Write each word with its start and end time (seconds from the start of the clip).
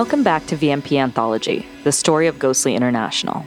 Welcome 0.00 0.22
back 0.22 0.46
to 0.46 0.56
VMP 0.56 0.98
Anthology, 0.98 1.66
the 1.84 1.92
story 1.92 2.26
of 2.26 2.38
Ghostly 2.38 2.74
International. 2.74 3.44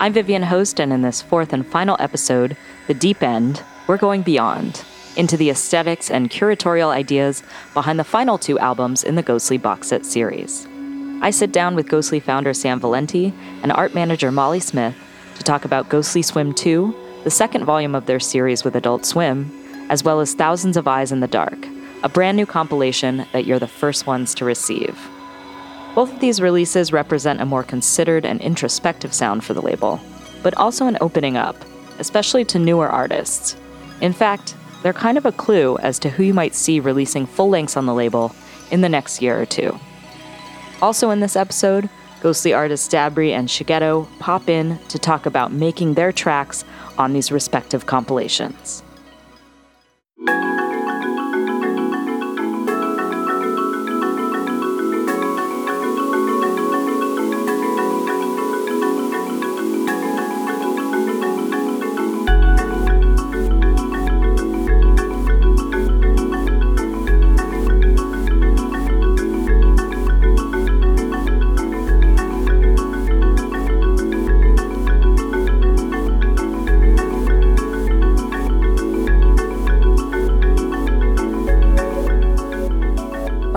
I'm 0.00 0.12
Vivian 0.12 0.42
Host, 0.42 0.80
and 0.80 0.92
in 0.92 1.02
this 1.02 1.22
fourth 1.22 1.52
and 1.52 1.64
final 1.64 1.96
episode, 2.00 2.56
The 2.88 2.94
Deep 2.94 3.22
End, 3.22 3.62
we're 3.86 3.96
going 3.96 4.22
beyond 4.22 4.84
into 5.14 5.36
the 5.36 5.50
aesthetics 5.50 6.10
and 6.10 6.30
curatorial 6.30 6.88
ideas 6.88 7.44
behind 7.74 8.00
the 8.00 8.02
final 8.02 8.38
two 8.38 8.58
albums 8.58 9.04
in 9.04 9.14
the 9.14 9.22
Ghostly 9.22 9.56
box 9.56 9.86
set 9.86 10.04
series. 10.04 10.66
I 11.22 11.30
sit 11.30 11.52
down 11.52 11.76
with 11.76 11.88
Ghostly 11.88 12.18
founder 12.18 12.54
Sam 12.54 12.80
Valenti 12.80 13.32
and 13.62 13.70
art 13.70 13.94
manager 13.94 14.32
Molly 14.32 14.58
Smith 14.58 14.96
to 15.36 15.44
talk 15.44 15.64
about 15.64 15.90
Ghostly 15.90 16.22
Swim 16.22 16.54
2, 16.54 17.22
the 17.22 17.30
second 17.30 17.66
volume 17.66 17.94
of 17.94 18.06
their 18.06 18.18
series 18.18 18.64
with 18.64 18.74
Adult 18.74 19.06
Swim, 19.06 19.48
as 19.88 20.02
well 20.02 20.18
as 20.18 20.34
Thousands 20.34 20.76
of 20.76 20.88
Eyes 20.88 21.12
in 21.12 21.20
the 21.20 21.28
Dark, 21.28 21.68
a 22.02 22.08
brand 22.08 22.36
new 22.36 22.46
compilation 22.46 23.26
that 23.32 23.46
you're 23.46 23.60
the 23.60 23.68
first 23.68 24.08
ones 24.08 24.34
to 24.34 24.44
receive. 24.44 24.98
Both 25.94 26.12
of 26.12 26.20
these 26.20 26.40
releases 26.40 26.92
represent 26.92 27.40
a 27.40 27.46
more 27.46 27.62
considered 27.62 28.24
and 28.26 28.40
introspective 28.40 29.14
sound 29.14 29.44
for 29.44 29.54
the 29.54 29.62
label, 29.62 30.00
but 30.42 30.54
also 30.56 30.86
an 30.86 30.98
opening 31.00 31.36
up, 31.36 31.56
especially 32.00 32.44
to 32.46 32.58
newer 32.58 32.88
artists. 32.88 33.56
In 34.00 34.12
fact, 34.12 34.56
they're 34.82 34.92
kind 34.92 35.16
of 35.16 35.24
a 35.24 35.32
clue 35.32 35.78
as 35.78 36.00
to 36.00 36.10
who 36.10 36.24
you 36.24 36.34
might 36.34 36.54
see 36.54 36.80
releasing 36.80 37.26
full 37.26 37.48
lengths 37.48 37.76
on 37.76 37.86
the 37.86 37.94
label 37.94 38.34
in 38.72 38.80
the 38.80 38.88
next 38.88 39.22
year 39.22 39.40
or 39.40 39.46
two. 39.46 39.78
Also, 40.82 41.10
in 41.10 41.20
this 41.20 41.36
episode, 41.36 41.88
ghostly 42.20 42.52
artists 42.52 42.92
Dabrye 42.92 43.30
and 43.30 43.48
Shigeto 43.48 44.08
pop 44.18 44.48
in 44.48 44.78
to 44.88 44.98
talk 44.98 45.26
about 45.26 45.52
making 45.52 45.94
their 45.94 46.10
tracks 46.10 46.64
on 46.98 47.12
these 47.12 47.30
respective 47.30 47.86
compilations. 47.86 48.82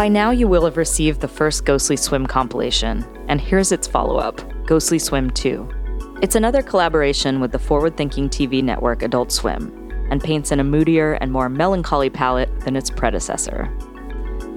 By 0.07 0.11
now, 0.11 0.31
you 0.31 0.47
will 0.47 0.63
have 0.63 0.77
received 0.77 1.19
the 1.19 1.27
first 1.27 1.65
Ghostly 1.65 1.97
Swim 1.97 2.25
compilation, 2.25 3.05
and 3.27 3.41
here's 3.41 3.73
its 3.73 3.89
follow 3.89 4.15
up 4.15 4.39
Ghostly 4.65 4.99
Swim 4.99 5.29
2. 5.29 6.19
It's 6.21 6.35
another 6.35 6.61
collaboration 6.61 7.41
with 7.41 7.51
the 7.51 7.59
forward 7.59 7.97
thinking 7.97 8.29
TV 8.29 8.63
network 8.63 9.01
Adult 9.01 9.33
Swim, 9.33 9.91
and 10.09 10.23
paints 10.23 10.53
in 10.53 10.61
a 10.61 10.63
moodier 10.63 11.15
and 11.15 11.29
more 11.29 11.49
melancholy 11.49 12.09
palette 12.09 12.61
than 12.61 12.77
its 12.77 12.89
predecessor. 12.89 13.69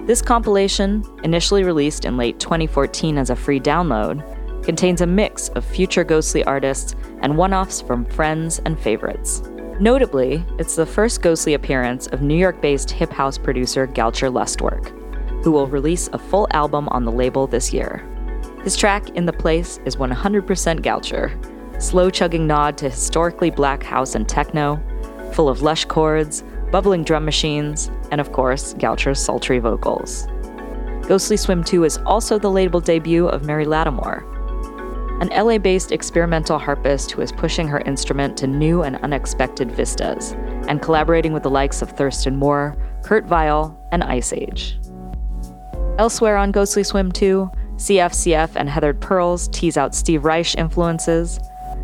This 0.06 0.22
compilation, 0.22 1.04
initially 1.24 1.64
released 1.64 2.04
in 2.04 2.16
late 2.16 2.38
2014 2.38 3.18
as 3.18 3.30
a 3.30 3.34
free 3.34 3.58
download, 3.58 4.22
contains 4.62 5.00
a 5.00 5.06
mix 5.06 5.48
of 5.48 5.64
future 5.64 6.04
ghostly 6.04 6.44
artists 6.44 6.94
and 7.22 7.36
one 7.36 7.52
offs 7.52 7.80
from 7.80 8.04
friends 8.04 8.60
and 8.66 8.78
favorites. 8.78 9.42
Notably, 9.80 10.44
it's 10.60 10.76
the 10.76 10.86
first 10.86 11.22
ghostly 11.22 11.54
appearance 11.54 12.06
of 12.06 12.22
New 12.22 12.36
York 12.36 12.62
based 12.62 12.92
hip 12.92 13.10
house 13.10 13.36
producer 13.36 13.88
Goucher 13.88 14.30
Lustwerk 14.30 14.99
who 15.42 15.52
will 15.52 15.66
release 15.66 16.08
a 16.12 16.18
full 16.18 16.46
album 16.52 16.88
on 16.90 17.04
the 17.04 17.12
label 17.12 17.46
this 17.46 17.72
year. 17.72 18.06
His 18.62 18.76
track, 18.76 19.08
In 19.10 19.26
the 19.26 19.32
Place, 19.32 19.78
is 19.84 19.96
100% 19.96 20.80
Goucher, 20.80 21.82
slow 21.82 22.10
chugging 22.10 22.46
nod 22.46 22.76
to 22.78 22.90
historically 22.90 23.50
black 23.50 23.82
house 23.82 24.14
and 24.14 24.28
techno, 24.28 24.82
full 25.32 25.48
of 25.48 25.62
lush 25.62 25.84
chords, 25.86 26.44
bubbling 26.70 27.04
drum 27.04 27.24
machines, 27.24 27.90
and 28.10 28.20
of 28.20 28.32
course, 28.32 28.74
Goucher's 28.74 29.22
sultry 29.22 29.58
vocals. 29.58 30.26
Ghostly 31.06 31.36
Swim 31.36 31.64
2 31.64 31.84
is 31.84 31.98
also 32.06 32.38
the 32.38 32.50
label 32.50 32.80
debut 32.80 33.26
of 33.26 33.44
Mary 33.44 33.64
Lattimore, 33.64 34.26
an 35.20 35.28
LA 35.28 35.58
based 35.58 35.92
experimental 35.92 36.58
harpist 36.58 37.10
who 37.10 37.20
is 37.20 37.30
pushing 37.30 37.68
her 37.68 37.80
instrument 37.80 38.36
to 38.38 38.46
new 38.46 38.82
and 38.82 38.96
unexpected 38.96 39.70
vistas, 39.70 40.32
and 40.68 40.80
collaborating 40.80 41.32
with 41.32 41.42
the 41.42 41.50
likes 41.50 41.82
of 41.82 41.90
Thurston 41.90 42.36
Moore, 42.36 42.76
Kurt 43.02 43.26
Vile, 43.26 43.78
and 43.92 44.02
Ice 44.02 44.32
Age. 44.32 44.79
Elsewhere 46.00 46.38
on 46.38 46.50
Ghostly 46.50 46.82
Swim 46.82 47.12
2, 47.12 47.50
CFCF 47.76 48.52
and 48.56 48.70
Heathered 48.70 49.02
Pearls 49.02 49.48
tease 49.48 49.76
out 49.76 49.94
Steve 49.94 50.24
Reich 50.24 50.54
influences. 50.56 51.38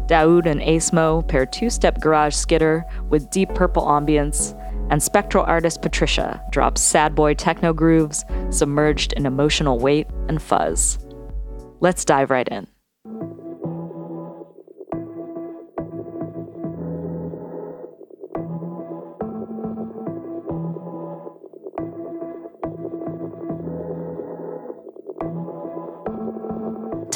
Daoud 0.06 0.46
and 0.46 0.58
Acemo 0.62 1.28
pair 1.28 1.44
two 1.44 1.68
step 1.68 2.00
garage 2.00 2.34
skitter 2.34 2.82
with 3.10 3.28
deep 3.28 3.50
purple 3.54 3.82
ambience, 3.82 4.58
and 4.90 5.02
spectral 5.02 5.44
artist 5.44 5.82
Patricia 5.82 6.42
drops 6.50 6.80
sad 6.80 7.14
boy 7.14 7.34
techno 7.34 7.74
grooves 7.74 8.24
submerged 8.48 9.12
in 9.12 9.26
emotional 9.26 9.78
weight 9.78 10.06
and 10.30 10.40
fuzz. 10.40 10.98
Let's 11.80 12.06
dive 12.06 12.30
right 12.30 12.48
in. 12.48 12.68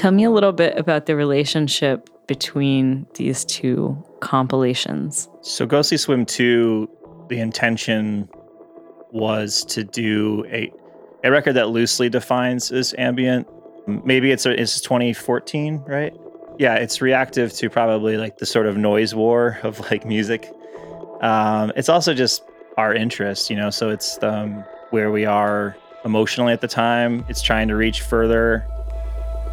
Tell 0.00 0.12
me 0.12 0.25
a 0.25 0.31
little 0.31 0.53
bit 0.53 0.78
about 0.78 1.05
the 1.05 1.15
relationship 1.15 2.09
between 2.27 3.06
these 3.16 3.44
two 3.44 4.03
compilations. 4.21 5.28
So, 5.43 5.66
Ghostly 5.66 5.99
Swim 5.99 6.25
2, 6.25 6.88
the 7.28 7.38
intention 7.38 8.27
was 9.10 9.62
to 9.66 9.84
do 9.84 10.47
a, 10.47 10.72
a 11.22 11.31
record 11.31 11.53
that 11.53 11.69
loosely 11.69 12.09
defines 12.09 12.72
as 12.72 12.94
ambient. 12.97 13.47
Maybe 13.87 14.31
it's, 14.31 14.47
a, 14.47 14.59
it's 14.59 14.81
2014, 14.81 15.84
right? 15.87 16.16
Yeah, 16.59 16.77
it's 16.77 17.03
reactive 17.03 17.53
to 17.56 17.69
probably 17.69 18.16
like 18.16 18.39
the 18.39 18.47
sort 18.47 18.65
of 18.65 18.78
noise 18.78 19.15
war 19.15 19.59
of 19.62 19.81
like 19.91 20.06
music. 20.06 20.50
Um, 21.21 21.72
it's 21.77 21.91
also 21.91 22.15
just 22.15 22.43
our 22.78 22.94
interest, 22.94 23.50
you 23.50 23.56
know, 23.56 23.69
so 23.69 23.91
it's 23.91 24.19
um, 24.22 24.65
where 24.89 25.10
we 25.10 25.27
are 25.27 25.77
emotionally 26.06 26.55
at 26.55 26.62
the 26.62 26.69
time. 26.69 27.22
It's 27.28 27.43
trying 27.43 27.69
to 27.69 27.77
reach 27.77 28.00
further 28.00 28.66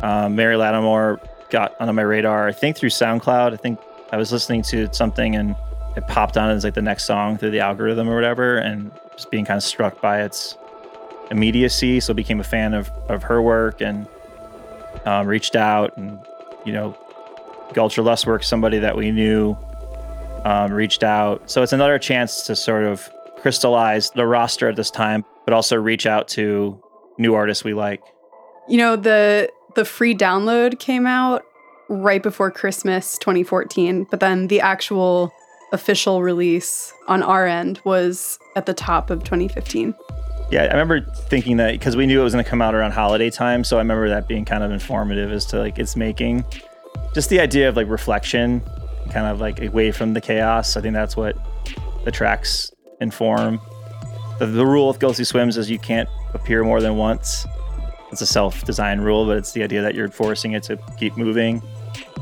um, 0.01 0.35
Mary 0.35 0.55
Lattimore 0.55 1.19
got 1.49 1.79
on 1.79 1.93
my 1.95 2.01
radar, 2.01 2.47
I 2.47 2.51
think 2.51 2.77
through 2.77 2.89
SoundCloud. 2.89 3.53
I 3.53 3.57
think 3.57 3.79
I 4.11 4.17
was 4.17 4.31
listening 4.31 4.61
to 4.63 4.93
something 4.93 5.35
and 5.35 5.55
it 5.95 6.07
popped 6.07 6.37
on 6.37 6.49
as 6.49 6.63
like 6.63 6.75
the 6.75 6.81
next 6.81 7.05
song 7.05 7.37
through 7.37 7.51
the 7.51 7.59
algorithm 7.59 8.09
or 8.09 8.15
whatever, 8.15 8.57
and 8.57 8.91
just 9.13 9.31
being 9.31 9.45
kind 9.45 9.57
of 9.57 9.63
struck 9.63 9.99
by 10.01 10.21
its 10.21 10.57
immediacy. 11.31 11.99
So 11.99 12.13
became 12.13 12.39
a 12.39 12.43
fan 12.43 12.73
of, 12.73 12.89
of 13.09 13.23
her 13.23 13.41
work 13.41 13.81
and 13.81 14.07
um, 15.05 15.27
reached 15.27 15.55
out 15.55 15.97
and, 15.97 16.19
you 16.65 16.73
know, 16.73 16.97
Goucher 17.71 18.03
Lustwerk, 18.03 18.43
somebody 18.43 18.79
that 18.79 18.95
we 18.95 19.11
knew, 19.11 19.57
um, 20.45 20.71
reached 20.71 21.03
out. 21.03 21.49
So 21.49 21.63
it's 21.63 21.73
another 21.73 21.97
chance 21.99 22.43
to 22.43 22.55
sort 22.55 22.83
of 22.83 23.09
crystallize 23.37 24.11
the 24.11 24.25
roster 24.25 24.69
at 24.69 24.75
this 24.75 24.91
time, 24.91 25.25
but 25.45 25.53
also 25.53 25.75
reach 25.75 26.05
out 26.05 26.27
to 26.29 26.81
new 27.17 27.33
artists 27.33 27.63
we 27.63 27.73
like. 27.73 28.01
You 28.69 28.77
know, 28.77 28.95
the 28.95 29.49
the 29.77 29.85
free 29.85 30.15
download 30.15 30.79
came 30.79 31.05
out 31.05 31.45
right 31.87 32.23
before 32.23 32.49
Christmas 32.49 33.15
2014, 33.19 34.07
but 34.09 34.19
then 34.19 34.47
the 34.47 34.59
actual 34.59 35.31
official 35.71 36.23
release 36.23 36.91
on 37.07 37.21
our 37.21 37.45
end 37.45 37.79
was 37.83 38.39
at 38.55 38.65
the 38.65 38.73
top 38.73 39.11
of 39.11 39.23
2015. 39.23 39.93
Yeah, 40.49 40.63
I 40.63 40.67
remember 40.67 41.01
thinking 41.01 41.57
that 41.57 41.73
because 41.73 41.95
we 41.95 42.07
knew 42.07 42.21
it 42.21 42.23
was 42.23 42.33
going 42.33 42.43
to 42.43 42.49
come 42.49 42.59
out 42.59 42.73
around 42.73 42.93
holiday 42.93 43.29
time, 43.29 43.63
so 43.63 43.77
I 43.77 43.81
remember 43.81 44.09
that 44.09 44.27
being 44.27 44.45
kind 44.45 44.63
of 44.63 44.71
informative 44.71 45.31
as 45.31 45.45
to 45.47 45.59
like 45.59 45.77
its 45.77 45.95
making. 45.95 46.43
Just 47.13 47.29
the 47.29 47.39
idea 47.39 47.69
of 47.69 47.75
like 47.75 47.87
reflection, 47.87 48.63
kind 49.11 49.27
of 49.27 49.39
like 49.39 49.61
away 49.61 49.91
from 49.91 50.15
the 50.15 50.21
chaos. 50.21 50.75
I 50.75 50.81
think 50.81 50.95
that's 50.95 51.15
what 51.15 51.37
the 52.03 52.11
tracks 52.11 52.71
inform. 52.99 53.61
The, 54.39 54.47
the 54.47 54.65
rule 54.65 54.89
of 54.89 54.97
Ghostly 54.97 55.25
Swims 55.25 55.55
is 55.55 55.69
you 55.69 55.77
can't 55.77 56.09
appear 56.33 56.63
more 56.63 56.81
than 56.81 56.97
once 56.97 57.45
it's 58.11 58.21
a 58.21 58.25
self-design 58.25 59.01
rule, 59.01 59.25
but 59.25 59.37
it's 59.37 59.51
the 59.51 59.63
idea 59.63 59.81
that 59.81 59.95
you're 59.95 60.09
forcing 60.09 60.53
it 60.53 60.63
to 60.63 60.77
keep 60.97 61.17
moving. 61.17 61.61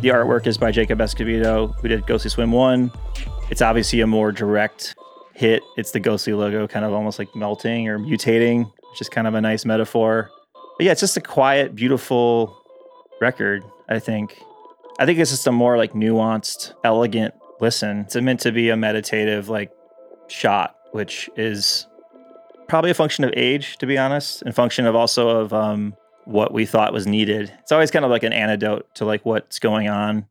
The 0.01 0.09
artwork 0.09 0.47
is 0.47 0.57
by 0.57 0.71
Jacob 0.71 0.99
Escobedo, 0.99 1.73
who 1.79 1.87
did 1.87 2.05
Ghostly 2.05 2.29
Swim 2.29 2.51
1. 2.51 2.91
It's 3.49 3.61
obviously 3.61 4.01
a 4.01 4.07
more 4.07 4.31
direct 4.31 4.95
hit. 5.33 5.61
It's 5.77 5.91
the 5.91 5.99
Ghostly 5.99 6.33
logo 6.33 6.67
kind 6.67 6.85
of 6.85 6.93
almost 6.93 7.19
like 7.19 7.35
melting 7.35 7.87
or 7.87 7.99
mutating, 7.99 8.71
which 8.91 9.01
is 9.01 9.09
kind 9.09 9.27
of 9.27 9.35
a 9.35 9.41
nice 9.41 9.65
metaphor. 9.65 10.29
But 10.77 10.85
yeah, 10.85 10.91
it's 10.91 11.01
just 11.01 11.17
a 11.17 11.21
quiet, 11.21 11.75
beautiful 11.75 12.61
record, 13.21 13.63
I 13.87 13.99
think. 13.99 14.41
I 14.99 15.05
think 15.05 15.19
it's 15.19 15.31
just 15.31 15.47
a 15.47 15.51
more 15.51 15.77
like 15.77 15.93
nuanced, 15.93 16.73
elegant 16.83 17.33
listen. 17.59 18.01
It's 18.01 18.15
meant 18.15 18.39
to 18.41 18.51
be 18.51 18.69
a 18.69 18.77
meditative 18.77 19.49
like 19.49 19.71
shot, 20.27 20.75
which 20.91 21.29
is 21.35 21.87
probably 22.67 22.91
a 22.91 22.95
function 22.95 23.23
of 23.23 23.33
age, 23.35 23.77
to 23.77 23.85
be 23.85 23.97
honest, 23.97 24.41
and 24.41 24.55
function 24.55 24.85
of 24.85 24.95
also 24.95 25.29
of 25.29 25.53
um, 25.53 25.95
what 26.25 26.53
we 26.53 26.65
thought 26.65 26.93
was 26.93 27.07
needed. 27.07 27.51
It's 27.59 27.71
always 27.71 27.91
kind 27.91 28.05
of 28.05 28.11
like 28.11 28.23
an 28.23 28.33
antidote 28.33 28.93
to 28.95 29.05
like 29.05 29.25
what's 29.25 29.59
going 29.59 29.87
on. 29.87 30.25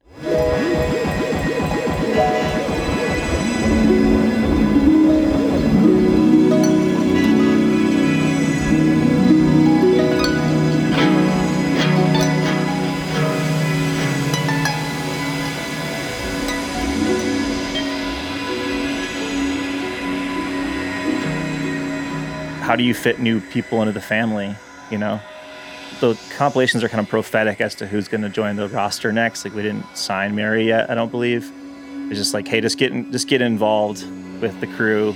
How 22.74 22.76
do 22.76 22.82
you 22.82 22.92
fit 22.92 23.20
new 23.20 23.40
people 23.40 23.82
into 23.82 23.92
the 23.92 24.00
family? 24.00 24.52
You 24.90 24.98
know, 24.98 25.20
the 26.00 26.18
compilations 26.36 26.82
are 26.82 26.88
kind 26.88 27.00
of 27.00 27.08
prophetic 27.08 27.60
as 27.60 27.76
to 27.76 27.86
who's 27.86 28.08
going 28.08 28.22
to 28.22 28.28
join 28.28 28.56
the 28.56 28.68
roster 28.68 29.12
next. 29.12 29.44
Like 29.44 29.54
we 29.54 29.62
didn't 29.62 29.96
sign 29.96 30.34
Mary 30.34 30.66
yet, 30.66 30.90
I 30.90 30.96
don't 30.96 31.12
believe. 31.12 31.52
It's 32.10 32.18
just 32.18 32.34
like, 32.34 32.48
hey, 32.48 32.60
just 32.60 32.76
get 32.76 32.90
in, 32.90 33.12
just 33.12 33.28
get 33.28 33.42
involved 33.42 34.04
with 34.40 34.58
the 34.60 34.66
crew, 34.66 35.14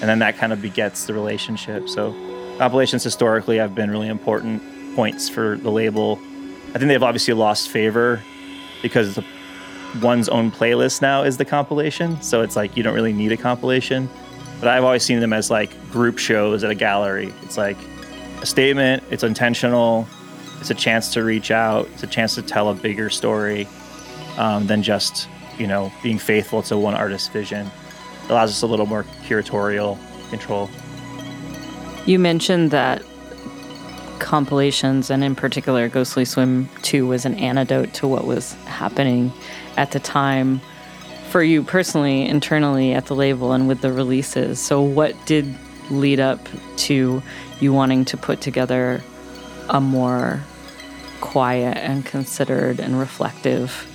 and 0.00 0.08
then 0.08 0.20
that 0.20 0.38
kind 0.38 0.54
of 0.54 0.62
begets 0.62 1.04
the 1.04 1.12
relationship. 1.12 1.86
So 1.86 2.12
compilations 2.56 3.04
historically 3.04 3.58
have 3.58 3.74
been 3.74 3.90
really 3.90 4.08
important 4.08 4.62
points 4.96 5.28
for 5.28 5.58
the 5.58 5.70
label. 5.70 6.18
I 6.70 6.78
think 6.78 6.88
they've 6.88 7.02
obviously 7.02 7.34
lost 7.34 7.68
favor 7.68 8.22
because 8.80 9.16
the, 9.16 9.24
one's 10.00 10.30
own 10.30 10.50
playlist 10.50 11.02
now 11.02 11.24
is 11.24 11.36
the 11.36 11.44
compilation. 11.44 12.22
So 12.22 12.40
it's 12.40 12.56
like 12.56 12.74
you 12.74 12.82
don't 12.82 12.94
really 12.94 13.12
need 13.12 13.32
a 13.32 13.36
compilation. 13.36 14.08
But 14.60 14.68
I've 14.68 14.84
always 14.84 15.02
seen 15.02 15.20
them 15.20 15.32
as 15.32 15.50
like 15.50 15.70
group 15.90 16.18
shows 16.18 16.64
at 16.64 16.70
a 16.70 16.74
gallery. 16.74 17.32
It's 17.42 17.56
like 17.58 17.76
a 18.40 18.46
statement, 18.46 19.02
it's 19.10 19.22
intentional, 19.22 20.06
it's 20.60 20.70
a 20.70 20.74
chance 20.74 21.12
to 21.14 21.24
reach 21.24 21.50
out, 21.50 21.88
it's 21.94 22.02
a 22.02 22.06
chance 22.06 22.34
to 22.36 22.42
tell 22.42 22.70
a 22.70 22.74
bigger 22.74 23.10
story 23.10 23.68
um, 24.38 24.66
than 24.66 24.82
just, 24.82 25.28
you 25.58 25.66
know, 25.66 25.92
being 26.02 26.18
faithful 26.18 26.62
to 26.62 26.78
one 26.78 26.94
artist's 26.94 27.28
vision. 27.28 27.66
It 28.24 28.30
allows 28.30 28.50
us 28.50 28.62
a 28.62 28.66
little 28.66 28.86
more 28.86 29.04
curatorial 29.24 29.98
control. 30.30 30.68
You 32.06 32.18
mentioned 32.18 32.70
that 32.70 33.02
compilations, 34.18 35.10
and 35.10 35.22
in 35.22 35.34
particular, 35.34 35.88
Ghostly 35.88 36.24
Swim 36.24 36.68
2 36.82 37.06
was 37.06 37.24
an 37.24 37.34
antidote 37.34 37.92
to 37.94 38.08
what 38.08 38.26
was 38.26 38.54
happening 38.64 39.32
at 39.76 39.90
the 39.92 40.00
time 40.00 40.60
for 41.36 41.42
you 41.42 41.62
personally, 41.62 42.26
internally 42.26 42.94
at 42.94 43.04
the 43.04 43.14
label 43.14 43.52
and 43.52 43.68
with 43.68 43.82
the 43.82 43.92
releases. 43.92 44.58
So, 44.58 44.80
what 44.80 45.14
did 45.26 45.54
lead 45.90 46.18
up 46.18 46.40
to 46.78 47.22
you 47.60 47.72
wanting 47.74 48.06
to 48.06 48.16
put 48.16 48.40
together 48.40 49.02
a 49.68 49.78
more 49.78 50.40
quiet 51.20 51.76
and 51.76 52.06
considered 52.06 52.80
and 52.80 52.98
reflective 52.98 53.86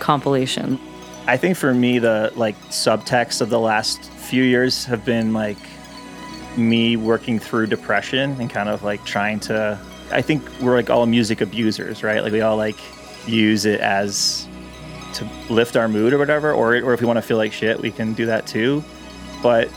compilation? 0.00 0.80
I 1.26 1.36
think 1.36 1.58
for 1.58 1.74
me, 1.74 1.98
the 1.98 2.32
like 2.34 2.58
subtext 2.70 3.42
of 3.42 3.50
the 3.50 3.60
last 3.60 4.02
few 4.02 4.42
years 4.42 4.86
have 4.86 5.04
been 5.04 5.34
like 5.34 5.58
me 6.56 6.96
working 6.96 7.38
through 7.38 7.66
depression 7.66 8.40
and 8.40 8.48
kind 8.48 8.70
of 8.70 8.82
like 8.82 9.04
trying 9.04 9.38
to. 9.40 9.78
I 10.10 10.22
think 10.22 10.42
we're 10.62 10.76
like 10.76 10.88
all 10.88 11.04
music 11.04 11.42
abusers, 11.42 12.02
right? 12.02 12.22
Like 12.22 12.32
we 12.32 12.40
all 12.40 12.56
like 12.56 12.78
use 13.26 13.66
it 13.66 13.80
as 13.80 14.48
to 15.14 15.28
lift 15.48 15.76
our 15.76 15.88
mood 15.88 16.12
or 16.12 16.18
whatever, 16.18 16.52
or 16.52 16.76
or 16.82 16.94
if 16.94 17.00
we 17.00 17.06
want 17.06 17.16
to 17.16 17.22
feel 17.22 17.36
like 17.36 17.52
shit, 17.52 17.80
we 17.80 17.90
can 17.90 18.14
do 18.14 18.26
that 18.26 18.46
too. 18.46 18.82
But 19.42 19.68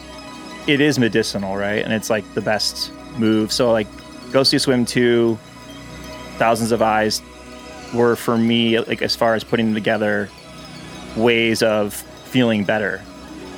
it 0.67 0.81
is 0.81 0.99
medicinal, 0.99 1.55
right? 1.55 1.83
And 1.83 1.93
it's 1.93 2.09
like 2.09 2.31
the 2.33 2.41
best 2.41 2.91
move. 3.17 3.51
So 3.51 3.71
like 3.71 3.87
Ghostly 4.31 4.59
Swim 4.59 4.85
2, 4.85 5.37
Thousands 6.37 6.71
of 6.71 6.81
Eyes 6.81 7.21
were 7.93 8.15
for 8.15 8.37
me 8.37 8.79
like 8.79 9.01
as 9.01 9.15
far 9.15 9.35
as 9.35 9.43
putting 9.43 9.73
together 9.73 10.29
ways 11.15 11.63
of 11.63 11.93
feeling 11.93 12.63
better. 12.63 13.01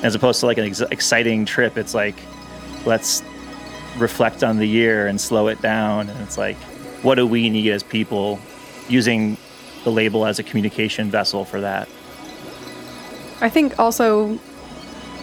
As 0.02 0.14
opposed 0.14 0.40
to 0.40 0.46
like 0.46 0.58
an 0.58 0.64
ex- 0.64 0.80
exciting 0.80 1.44
trip, 1.44 1.76
it's 1.76 1.94
like 1.94 2.16
let's 2.86 3.22
reflect 3.98 4.42
on 4.44 4.56
the 4.58 4.66
year 4.66 5.06
and 5.06 5.20
slow 5.20 5.48
it 5.48 5.60
down 5.60 6.08
and 6.08 6.20
it's 6.22 6.38
like 6.38 6.56
what 7.02 7.16
do 7.16 7.26
we 7.26 7.50
need 7.50 7.68
as 7.70 7.82
people 7.82 8.38
using 8.88 9.36
the 9.84 9.90
label 9.90 10.26
as 10.26 10.38
a 10.38 10.42
communication 10.42 11.10
vessel 11.10 11.44
for 11.44 11.60
that. 11.60 11.88
I 13.40 13.48
think 13.48 13.78
also 13.78 14.38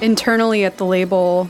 internally 0.01 0.65
at 0.65 0.77
the 0.77 0.85
label 0.85 1.49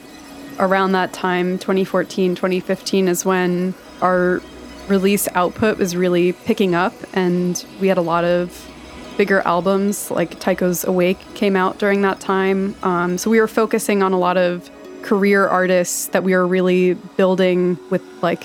around 0.59 0.93
that 0.93 1.13
time 1.13 1.57
2014 1.59 2.35
2015 2.35 3.07
is 3.07 3.25
when 3.25 3.73
our 4.01 4.41
release 4.87 5.27
output 5.35 5.77
was 5.77 5.95
really 5.95 6.33
picking 6.33 6.73
up 6.73 6.93
and 7.13 7.65
we 7.79 7.87
had 7.87 7.97
a 7.97 8.01
lot 8.01 8.23
of 8.23 8.69
bigger 9.17 9.41
albums 9.41 10.11
like 10.11 10.39
Tycho's 10.39 10.83
Awake 10.83 11.19
came 11.33 11.55
out 11.55 11.79
during 11.79 12.03
that 12.03 12.19
time. 12.19 12.75
Um, 12.83 13.17
so 13.17 13.29
we 13.29 13.39
were 13.39 13.47
focusing 13.47 14.03
on 14.03 14.13
a 14.13 14.19
lot 14.19 14.37
of 14.37 14.69
career 15.01 15.47
artists 15.47 16.07
that 16.09 16.23
we 16.23 16.33
were 16.35 16.45
really 16.45 16.93
building 16.93 17.77
with 17.89 18.03
like 18.21 18.43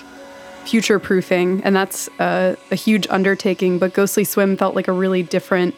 future 0.66 0.98
proofing, 0.98 1.62
and 1.64 1.74
that's 1.74 2.08
a, 2.18 2.56
a, 2.70 2.74
huge 2.74 3.06
undertaking. 3.10 3.78
But 3.78 3.94
Ghostly 3.94 4.24
Swim 4.24 4.56
felt 4.56 4.74
like 4.74 4.88
a 4.88 4.92
really 4.92 5.22
different 5.22 5.74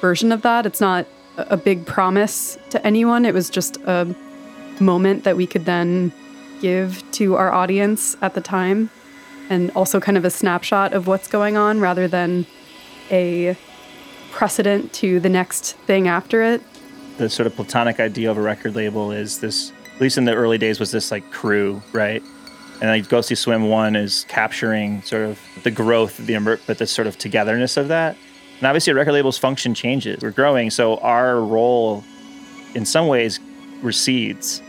version 0.00 0.32
of 0.32 0.42
that. 0.42 0.66
It's 0.66 0.80
not 0.80 1.06
a 1.36 1.56
big 1.56 1.86
promise 1.86 2.58
to 2.70 2.86
anyone, 2.86 3.24
it 3.24 3.34
was 3.34 3.50
just 3.50 3.76
a 3.78 4.14
moment 4.80 5.24
that 5.24 5.36
we 5.36 5.46
could 5.46 5.64
then 5.64 6.12
give 6.60 7.02
to 7.12 7.34
our 7.34 7.52
audience 7.52 8.16
at 8.22 8.34
the 8.34 8.40
time, 8.40 8.90
and 9.50 9.70
also 9.72 10.00
kind 10.00 10.16
of 10.16 10.24
a 10.24 10.30
snapshot 10.30 10.92
of 10.92 11.06
what's 11.06 11.28
going 11.28 11.56
on 11.56 11.80
rather 11.80 12.08
than 12.08 12.46
a 13.10 13.56
precedent 14.30 14.92
to 14.92 15.20
the 15.20 15.28
next 15.28 15.76
thing 15.86 16.08
after 16.08 16.42
it. 16.42 16.62
The 17.18 17.28
sort 17.28 17.46
of 17.46 17.56
platonic 17.56 18.00
idea 18.00 18.30
of 18.30 18.36
a 18.36 18.42
record 18.42 18.74
label 18.74 19.12
is 19.12 19.40
this, 19.40 19.72
at 19.94 20.00
least 20.00 20.18
in 20.18 20.24
the 20.24 20.34
early 20.34 20.58
days, 20.58 20.78
was 20.80 20.90
this 20.90 21.10
like 21.10 21.30
crew, 21.30 21.82
right? 21.92 22.22
And 22.80 22.90
like 22.90 23.08
Ghostly 23.08 23.36
Swim 23.36 23.68
One 23.68 23.96
is 23.96 24.26
capturing 24.28 25.02
sort 25.02 25.24
of 25.24 25.40
the 25.62 25.70
growth, 25.70 26.16
the 26.18 26.60
but 26.66 26.78
the 26.78 26.86
sort 26.86 27.06
of 27.06 27.18
togetherness 27.18 27.76
of 27.76 27.88
that. 27.88 28.16
And 28.58 28.66
obviously, 28.66 28.92
a 28.92 28.94
record 28.94 29.12
label's 29.12 29.38
function 29.38 29.74
changes. 29.74 30.22
We're 30.22 30.30
growing, 30.30 30.70
so 30.70 30.96
our 30.98 31.40
role, 31.40 32.04
in 32.74 32.84
some 32.84 33.06
ways, 33.08 33.40
recedes. 33.82 34.62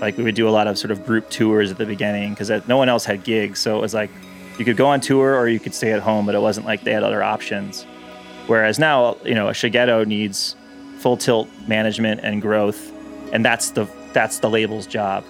Like 0.00 0.16
we 0.16 0.24
would 0.24 0.34
do 0.34 0.48
a 0.48 0.50
lot 0.50 0.66
of 0.66 0.78
sort 0.78 0.90
of 0.90 1.04
group 1.06 1.30
tours 1.30 1.70
at 1.70 1.78
the 1.78 1.86
beginning 1.86 2.34
because 2.34 2.50
no 2.68 2.76
one 2.76 2.88
else 2.88 3.04
had 3.04 3.24
gigs, 3.24 3.60
so 3.60 3.76
it 3.76 3.80
was 3.80 3.94
like 3.94 4.10
you 4.58 4.64
could 4.64 4.76
go 4.76 4.86
on 4.86 5.00
tour 5.00 5.36
or 5.36 5.48
you 5.48 5.60
could 5.60 5.74
stay 5.74 5.92
at 5.92 6.00
home, 6.00 6.26
but 6.26 6.34
it 6.34 6.40
wasn't 6.40 6.66
like 6.66 6.82
they 6.84 6.92
had 6.92 7.02
other 7.02 7.22
options. 7.22 7.84
Whereas 8.46 8.78
now, 8.78 9.16
you 9.24 9.34
know, 9.34 9.48
a 9.48 9.52
Shigeto 9.52 10.06
needs 10.06 10.56
full 10.98 11.16
tilt 11.16 11.48
management 11.66 12.20
and 12.22 12.42
growth, 12.42 12.92
and 13.32 13.44
that's 13.44 13.70
the 13.70 13.86
that's 14.12 14.38
the 14.38 14.50
label's 14.50 14.86
job. 14.86 15.24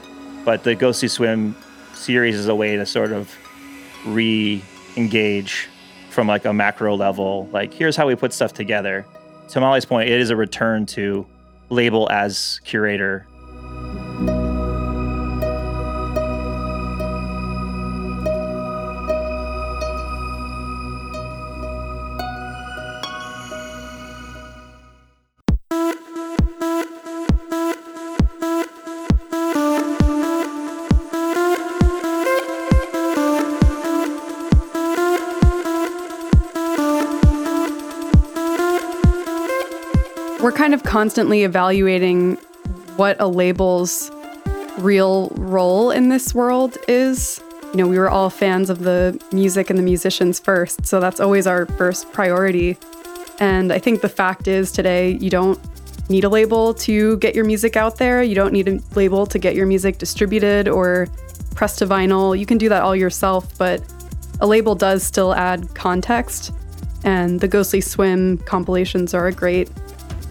But 0.44 0.64
the 0.64 0.74
Ghostly 0.74 1.08
Swim 1.08 1.54
series 2.04 2.36
is 2.36 2.48
a 2.48 2.54
way 2.54 2.76
to 2.76 2.84
sort 2.84 3.12
of 3.12 3.34
re-engage 4.06 5.68
from 6.10 6.28
like 6.28 6.44
a 6.44 6.52
macro 6.52 6.94
level. 6.94 7.48
Like 7.52 7.72
here's 7.72 7.96
how 7.96 8.06
we 8.06 8.14
put 8.14 8.32
stuff 8.32 8.52
together. 8.52 9.06
To 9.48 9.60
Molly's 9.60 9.84
point, 9.84 10.10
it 10.10 10.20
is 10.20 10.30
a 10.30 10.36
return 10.36 10.86
to 10.86 11.26
label 11.70 12.10
as 12.10 12.60
curator 12.64 13.26
kind 40.74 40.86
of 40.86 40.90
constantly 40.90 41.44
evaluating 41.44 42.34
what 42.96 43.16
a 43.20 43.28
label's 43.28 44.10
real 44.78 45.28
role 45.36 45.92
in 45.92 46.08
this 46.08 46.34
world 46.34 46.76
is. 46.88 47.40
You 47.72 47.76
know, 47.76 47.86
we 47.86 47.96
were 47.96 48.10
all 48.10 48.28
fans 48.28 48.70
of 48.70 48.80
the 48.80 49.16
music 49.30 49.70
and 49.70 49.78
the 49.78 49.84
musicians 49.84 50.40
first, 50.40 50.84
so 50.84 50.98
that's 50.98 51.20
always 51.20 51.46
our 51.46 51.66
first 51.66 52.12
priority. 52.12 52.76
And 53.38 53.72
I 53.72 53.78
think 53.78 54.00
the 54.00 54.08
fact 54.08 54.48
is 54.48 54.72
today, 54.72 55.12
you 55.20 55.30
don't 55.30 55.60
need 56.08 56.24
a 56.24 56.28
label 56.28 56.74
to 56.74 57.18
get 57.18 57.36
your 57.36 57.44
music 57.44 57.76
out 57.76 57.98
there. 57.98 58.24
You 58.24 58.34
don't 58.34 58.52
need 58.52 58.66
a 58.66 58.80
label 58.96 59.26
to 59.26 59.38
get 59.38 59.54
your 59.54 59.66
music 59.66 59.98
distributed 59.98 60.66
or 60.66 61.06
pressed 61.54 61.78
to 61.78 61.86
vinyl. 61.86 62.36
You 62.36 62.46
can 62.46 62.58
do 62.58 62.68
that 62.68 62.82
all 62.82 62.96
yourself, 62.96 63.56
but 63.58 63.80
a 64.40 64.46
label 64.48 64.74
does 64.74 65.04
still 65.04 65.34
add 65.34 65.72
context. 65.76 66.50
And 67.04 67.40
the 67.40 67.46
Ghostly 67.46 67.80
Swim 67.80 68.38
compilations 68.38 69.14
are 69.14 69.28
a 69.28 69.32
great 69.32 69.70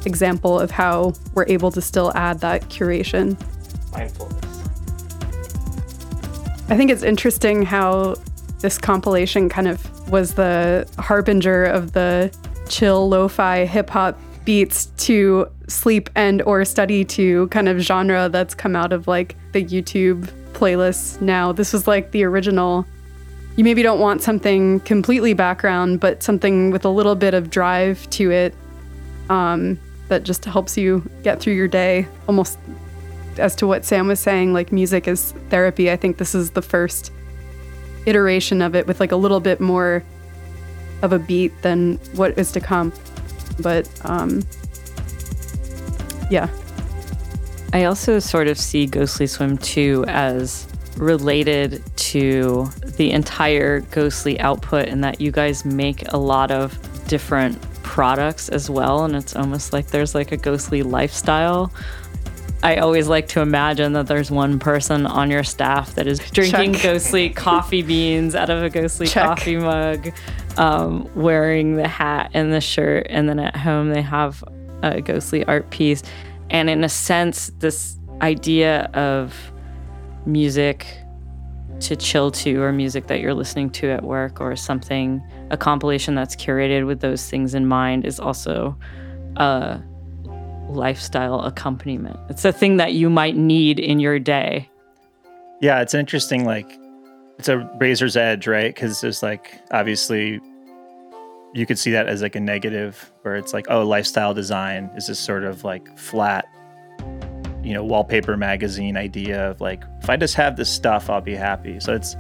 example 0.06 0.60
of 0.60 0.72
how 0.72 1.14
we're 1.34 1.46
able 1.48 1.72
to 1.72 1.82
still 1.82 2.12
add 2.16 2.40
that 2.40 2.64
curation. 2.64 3.38
Mindfulness. 3.92 4.44
I 6.70 6.78
think 6.78 6.92
it's 6.92 7.04
interesting 7.04 7.64
how 7.64 8.16
this 8.60 8.78
compilation 8.78 9.50
kind 9.50 9.68
of 9.68 10.10
was 10.10 10.36
the 10.36 10.88
harbinger 10.98 11.66
of 11.66 11.92
the 11.92 12.36
chill 12.70 13.10
lo-fi 13.10 13.66
hip 13.66 13.90
hop 13.90 14.18
beats 14.46 14.88
to 14.98 15.48
sleep 15.68 16.10
and 16.16 16.42
or 16.44 16.64
study 16.66 17.06
to 17.06 17.48
kind 17.48 17.70
of 17.70 17.80
genre 17.80 18.30
that's 18.30 18.56
come 18.56 18.76
out 18.76 18.94
of 18.94 19.08
like 19.08 19.36
the 19.52 19.64
YouTube 19.64 20.26
playlists 20.54 21.22
now. 21.22 21.52
This 21.52 21.74
was 21.74 21.88
like 21.88 22.12
the 22.12 22.24
original. 22.24 22.86
You 23.56 23.64
maybe 23.64 23.84
don't 23.84 24.00
want 24.00 24.22
something 24.22 24.80
completely 24.82 25.34
background, 25.34 26.00
but 26.00 26.24
something 26.24 26.72
with 26.72 26.86
a 26.86 26.90
little 26.90 27.16
bit 27.16 27.34
of 27.34 27.50
drive 27.50 28.10
to 28.12 28.32
it 28.32 28.56
um, 29.30 29.80
that 30.08 30.24
just 30.24 30.46
helps 30.46 30.78
you 30.78 31.10
get 31.24 31.40
through 31.40 31.54
your 31.54 31.68
day. 31.68 32.08
Almost 32.28 32.58
as 33.38 33.56
to 33.56 33.68
what 33.68 33.86
Sam 33.86 34.08
was 34.08 34.20
saying, 34.20 34.54
like 34.54 34.72
music 34.72 35.08
is 35.08 35.32
therapy. 35.50 35.92
I 35.92 35.96
think 35.96 36.18
this 36.18 36.36
is 36.36 36.52
the 36.52 36.62
first 36.62 37.12
iteration 38.06 38.62
of 38.62 38.76
it 38.76 38.86
with 38.86 39.00
like 39.00 39.12
a 39.12 39.16
little 39.16 39.40
bit 39.40 39.60
more 39.60 40.04
of 41.02 41.14
a 41.14 41.20
beat 41.20 41.62
than 41.62 41.98
what 42.14 42.38
is 42.38 42.52
to 42.54 42.60
come. 42.60 42.94
But 43.60 43.90
um, 44.06 44.44
yeah. 46.30 46.50
I 47.74 47.86
also 47.86 48.20
sort 48.20 48.48
of 48.48 48.58
see 48.58 48.86
Ghostly 48.86 49.28
Swim 49.28 49.58
2 49.58 50.06
as 50.08 50.68
related 50.98 51.84
to 51.96 52.70
the 52.98 53.12
entire 53.12 53.82
Ghostly 53.82 54.40
output 54.40 54.88
in 54.88 55.02
that 55.02 55.20
you 55.20 55.32
guys 55.32 55.66
make 55.66 56.04
a 56.14 56.18
lot 56.18 56.52
of 56.52 56.78
different 57.08 57.58
products 57.94 58.50
as 58.50 58.72
well. 58.72 59.06
And 59.06 59.16
it's 59.16 59.36
almost 59.36 59.72
like 59.72 59.90
there's 59.90 60.16
like 60.16 60.32
a 60.32 60.38
ghostly 60.38 60.82
lifestyle. 60.82 61.72
I 62.64 62.78
always 62.78 63.08
like 63.08 63.28
to 63.30 63.42
imagine 63.42 63.94
that 63.94 64.08
there's 64.08 64.32
one 64.32 64.58
person 64.58 65.06
on 65.06 65.30
your 65.30 65.44
staff 65.44 65.94
that 65.94 66.08
is 66.08 66.18
drinking 66.32 66.74
Check. 66.74 66.82
ghostly 66.82 67.30
coffee 67.50 67.84
beans 67.84 68.34
out 68.34 68.50
of 68.50 68.64
a 68.64 68.70
ghostly 68.72 69.06
Check. 69.06 69.24
coffee 69.24 69.58
mug, 69.58 70.12
um, 70.58 71.08
wearing 71.14 71.76
the 71.76 71.88
hat 71.88 72.32
and 72.34 72.52
the 72.52 72.62
shirt, 72.62 73.06
and 73.12 73.30
then 73.30 73.38
at 73.38 73.56
home 73.56 73.90
they 73.90 74.02
have 74.02 74.44
a 74.82 75.00
ghostly 75.00 75.46
art 75.46 75.70
piece. 75.70 76.02
And 76.50 76.72
in 76.72 76.84
a 76.84 76.90
sense, 76.90 77.52
this 77.60 77.96
idea 78.22 78.90
of 78.96 79.36
music 80.26 80.88
to 81.82 81.96
chill 81.96 82.32
to 82.32 82.60
or 82.60 82.72
music 82.72 83.06
that 83.06 83.20
you're 83.20 83.36
listening 83.36 83.70
to 83.70 83.92
at 83.92 84.04
work 84.04 84.42
or 84.42 84.56
something 84.56 85.22
a 85.54 85.58
compilation 85.58 86.16
that's 86.16 86.36
curated 86.36 86.86
with 86.86 87.00
those 87.00 87.30
things 87.30 87.54
in 87.54 87.66
mind 87.68 88.06
is 88.06 88.20
also 88.20 88.76
a 89.38 89.80
lifestyle 90.68 91.42
accompaniment 91.42 92.20
it's 92.30 92.44
a 92.46 92.52
thing 92.52 92.78
that 92.78 92.94
you 92.94 93.10
might 93.10 93.36
need 93.36 93.80
in 93.80 94.00
your 94.00 94.20
day 94.20 94.70
Yeah, 95.62 95.80
it's 95.82 95.94
interesting 95.94 96.44
like 96.44 96.70
it's 97.40 97.48
a 97.48 97.60
razor's 97.80 98.18
edge, 98.18 98.48
right? 98.48 98.76
Because 98.76 99.00
there's 99.00 99.24
like 99.24 99.62
obviously 99.72 100.42
you 101.54 101.66
could 101.66 101.80
see 101.80 101.92
that 101.92 102.08
as 102.08 102.22
like 102.22 102.36
a 102.36 102.40
negative 102.40 103.12
where 103.22 103.36
it's 103.36 103.54
like, 103.54 103.68
oh, 103.70 103.84
lifestyle 103.84 104.34
design 104.34 104.92
is 104.98 105.08
this 105.08 105.20
sort 105.20 105.46
of 105.46 105.64
like 105.64 105.98
flat, 105.98 106.46
you 107.64 107.74
know, 107.74 107.82
wallpaper 107.82 108.36
magazine 108.36 108.98
idea 108.98 109.50
of 109.52 109.62
like, 109.62 109.86
if 110.02 110.10
I 110.10 110.18
just 110.18 110.36
have 110.36 110.58
this 110.58 110.70
stuff, 110.70 111.10
I'll 111.10 111.22
be 111.22 111.36
happy. 111.36 111.80
So 111.80 111.94
it's 111.94 112.18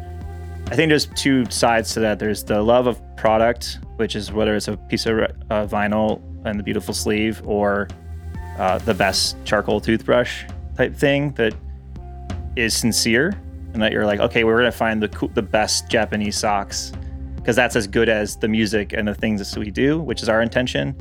I 0.67 0.75
think 0.77 0.87
there's 0.87 1.07
two 1.07 1.43
sides 1.49 1.93
to 1.95 1.99
that. 1.99 2.19
There's 2.19 2.45
the 2.45 2.61
love 2.61 2.87
of 2.87 3.01
product, 3.24 3.80
which 3.96 4.18
is 4.18 4.34
whether 4.34 4.53
it's 4.53 4.68
a 4.68 4.75
piece 4.75 5.06
of 5.06 5.18
uh, 5.18 5.65
vinyl 5.65 6.22
and 6.44 6.60
the 6.60 6.63
beautiful 6.63 6.94
sleeve 6.94 7.42
or 7.46 7.88
uh, 8.60 8.77
the 8.80 8.94
best 8.94 9.38
charcoal 9.46 9.80
toothbrush 9.80 10.44
type 10.75 10.94
thing 10.94 11.32
that 11.36 11.53
is 12.58 12.75
sincere 12.75 13.34
and 13.72 13.82
that 13.82 13.94
you're 13.94 14.06
like, 14.06 14.20
okay, 14.20 14.44
we're 14.44 14.58
gonna 14.58 14.74
find 14.74 15.01
the 15.01 15.08
coo- 15.08 15.32
the 15.36 15.42
best 15.42 15.88
Japanese 15.88 16.38
socks 16.38 16.92
because 17.38 17.56
that's 17.56 17.77
as 17.77 17.88
good 17.88 18.10
as 18.10 18.36
the 18.36 18.50
music 18.50 18.92
and 18.92 19.08
the 19.08 19.15
things 19.15 19.39
that 19.39 19.58
we 19.58 19.72
do, 19.72 20.01
which 20.01 20.22
is 20.22 20.27
our 20.27 20.42
intention. 20.42 20.94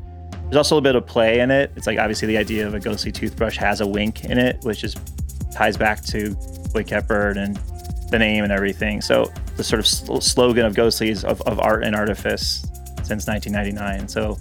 There's 0.44 0.56
also 0.56 0.76
a 0.76 0.80
bit 0.80 0.94
of 0.94 1.04
play 1.04 1.40
in 1.40 1.50
it. 1.50 1.72
It's 1.74 1.88
like 1.88 1.98
obviously 1.98 2.28
the 2.28 2.38
idea 2.38 2.64
of 2.64 2.74
a 2.74 2.78
ghostly 2.78 3.10
toothbrush 3.10 3.56
has 3.56 3.80
a 3.80 3.86
wink 3.86 4.26
in 4.26 4.38
it, 4.38 4.62
which 4.62 4.84
is 4.84 4.94
ties 5.52 5.76
back 5.76 6.04
to 6.04 6.36
Blake 6.72 6.88
Hepburn 6.88 7.38
and 7.38 7.56
the 8.12 8.18
name 8.20 8.44
and 8.44 8.52
everything. 8.52 9.00
So 9.00 9.28
the 9.56 9.64
sort 9.64 9.80
of 9.80 9.86
sl- 9.86 10.18
slogan 10.18 10.64
of 10.64 10.74
Ghostly 10.74 11.10
is 11.10 11.24
of, 11.24 11.40
of 11.42 11.58
art 11.60 11.84
and 11.84 11.94
artifice 11.94 12.62
since 13.02 13.26
1999. 13.26 14.08
So 14.08 14.38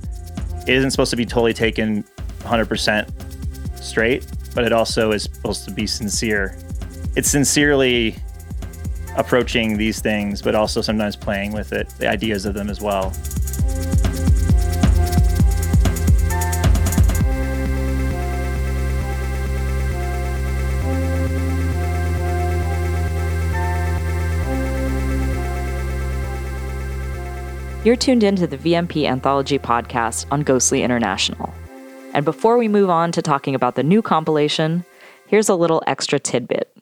it 0.67 0.73
isn't 0.75 0.91
supposed 0.91 1.11
to 1.11 1.17
be 1.17 1.25
totally 1.25 1.53
taken 1.53 2.03
100% 2.39 3.81
straight, 3.81 4.25
but 4.55 4.63
it 4.63 4.71
also 4.71 5.11
is 5.11 5.23
supposed 5.23 5.65
to 5.65 5.71
be 5.71 5.87
sincere. 5.87 6.57
It's 7.15 7.29
sincerely 7.29 8.15
approaching 9.17 9.77
these 9.77 9.99
things, 9.99 10.41
but 10.41 10.55
also 10.55 10.81
sometimes 10.81 11.15
playing 11.15 11.51
with 11.51 11.73
it, 11.73 11.89
the 11.97 12.07
ideas 12.07 12.45
of 12.45 12.53
them 12.53 12.69
as 12.69 12.79
well. 12.81 13.13
You're 27.83 27.95
tuned 27.95 28.23
into 28.23 28.45
the 28.45 28.59
VMP 28.59 29.05
Anthology 29.05 29.57
podcast 29.57 30.27
on 30.29 30.43
Ghostly 30.43 30.83
International. 30.83 31.51
And 32.13 32.23
before 32.23 32.59
we 32.59 32.67
move 32.67 32.91
on 32.91 33.11
to 33.13 33.23
talking 33.23 33.55
about 33.55 33.73
the 33.73 33.81
new 33.81 34.03
compilation, 34.03 34.85
here's 35.25 35.49
a 35.49 35.55
little 35.55 35.81
extra 35.87 36.19
tidbit. 36.19 36.77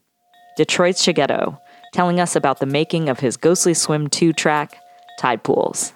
Detroit's 0.57 1.01
Shigeto 1.01 1.57
telling 1.93 2.19
us 2.19 2.35
about 2.35 2.59
the 2.59 2.65
making 2.65 3.07
of 3.07 3.21
his 3.21 3.37
Ghostly 3.37 3.75
Swim 3.75 4.09
2 4.09 4.33
track, 4.33 4.75
Tide 5.17 5.41
Pools. 5.41 5.93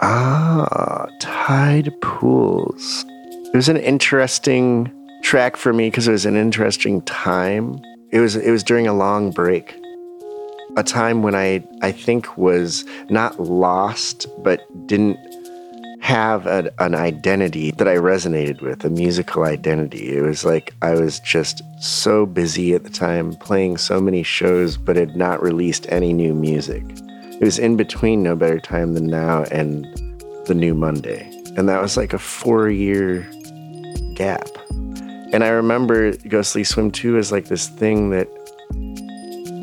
Ah, 0.00 1.08
Tide 1.18 1.92
Pools. 2.00 3.04
It 3.08 3.56
was 3.56 3.68
an 3.68 3.78
interesting 3.78 4.88
track 5.24 5.56
for 5.56 5.72
me 5.72 5.90
because 5.90 6.06
it 6.06 6.12
was 6.12 6.26
an 6.26 6.36
interesting 6.36 7.02
time. 7.02 7.82
It 8.12 8.20
was 8.20 8.36
it 8.36 8.52
was 8.52 8.62
during 8.62 8.86
a 8.86 8.94
long 8.94 9.32
break. 9.32 9.74
A 10.76 10.82
time 10.82 11.22
when 11.22 11.34
I 11.34 11.64
I 11.82 11.92
think 11.92 12.36
was 12.36 12.84
not 13.08 13.38
lost 13.38 14.26
but 14.42 14.66
didn't 14.86 15.18
have 16.04 16.46
a, 16.46 16.70
an 16.80 16.94
identity 16.94 17.70
that 17.70 17.88
I 17.88 17.96
resonated 17.96 18.60
with, 18.60 18.84
a 18.84 18.90
musical 18.90 19.44
identity. 19.44 20.14
It 20.14 20.20
was 20.20 20.44
like 20.44 20.74
I 20.82 20.92
was 20.92 21.18
just 21.20 21.62
so 21.80 22.26
busy 22.26 22.74
at 22.74 22.84
the 22.84 22.90
time 22.90 23.34
playing 23.36 23.78
so 23.78 24.02
many 24.02 24.22
shows 24.22 24.76
but 24.76 24.96
had 24.96 25.16
not 25.16 25.42
released 25.42 25.86
any 25.88 26.12
new 26.12 26.34
music. 26.34 26.84
It 27.40 27.40
was 27.40 27.58
in 27.58 27.78
between 27.78 28.22
No 28.22 28.36
Better 28.36 28.60
Time 28.60 28.92
Than 28.92 29.06
Now 29.06 29.44
and 29.44 29.84
The 30.46 30.54
New 30.54 30.74
Monday. 30.74 31.22
And 31.56 31.70
that 31.70 31.80
was 31.80 31.96
like 31.96 32.12
a 32.12 32.18
four 32.18 32.68
year 32.68 33.26
gap. 34.14 34.48
And 34.70 35.42
I 35.42 35.48
remember 35.48 36.14
Ghostly 36.28 36.64
Swim 36.64 36.90
2 36.90 37.16
as 37.16 37.32
like 37.32 37.46
this 37.46 37.66
thing 37.66 38.10
that 38.10 38.28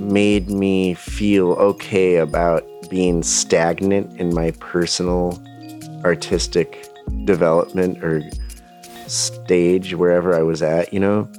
made 0.01 0.49
me 0.49 0.93
feel 0.93 1.53
okay 1.53 2.17
about 2.17 2.65
being 2.89 3.23
stagnant 3.23 4.19
in 4.19 4.33
my 4.33 4.51
personal 4.59 5.41
artistic 6.03 6.87
development 7.25 8.03
or 8.03 8.21
stage 9.07 9.93
wherever 9.93 10.35
I 10.35 10.41
was 10.41 10.61
at, 10.61 10.93
you 10.93 10.99
know? 10.99 11.29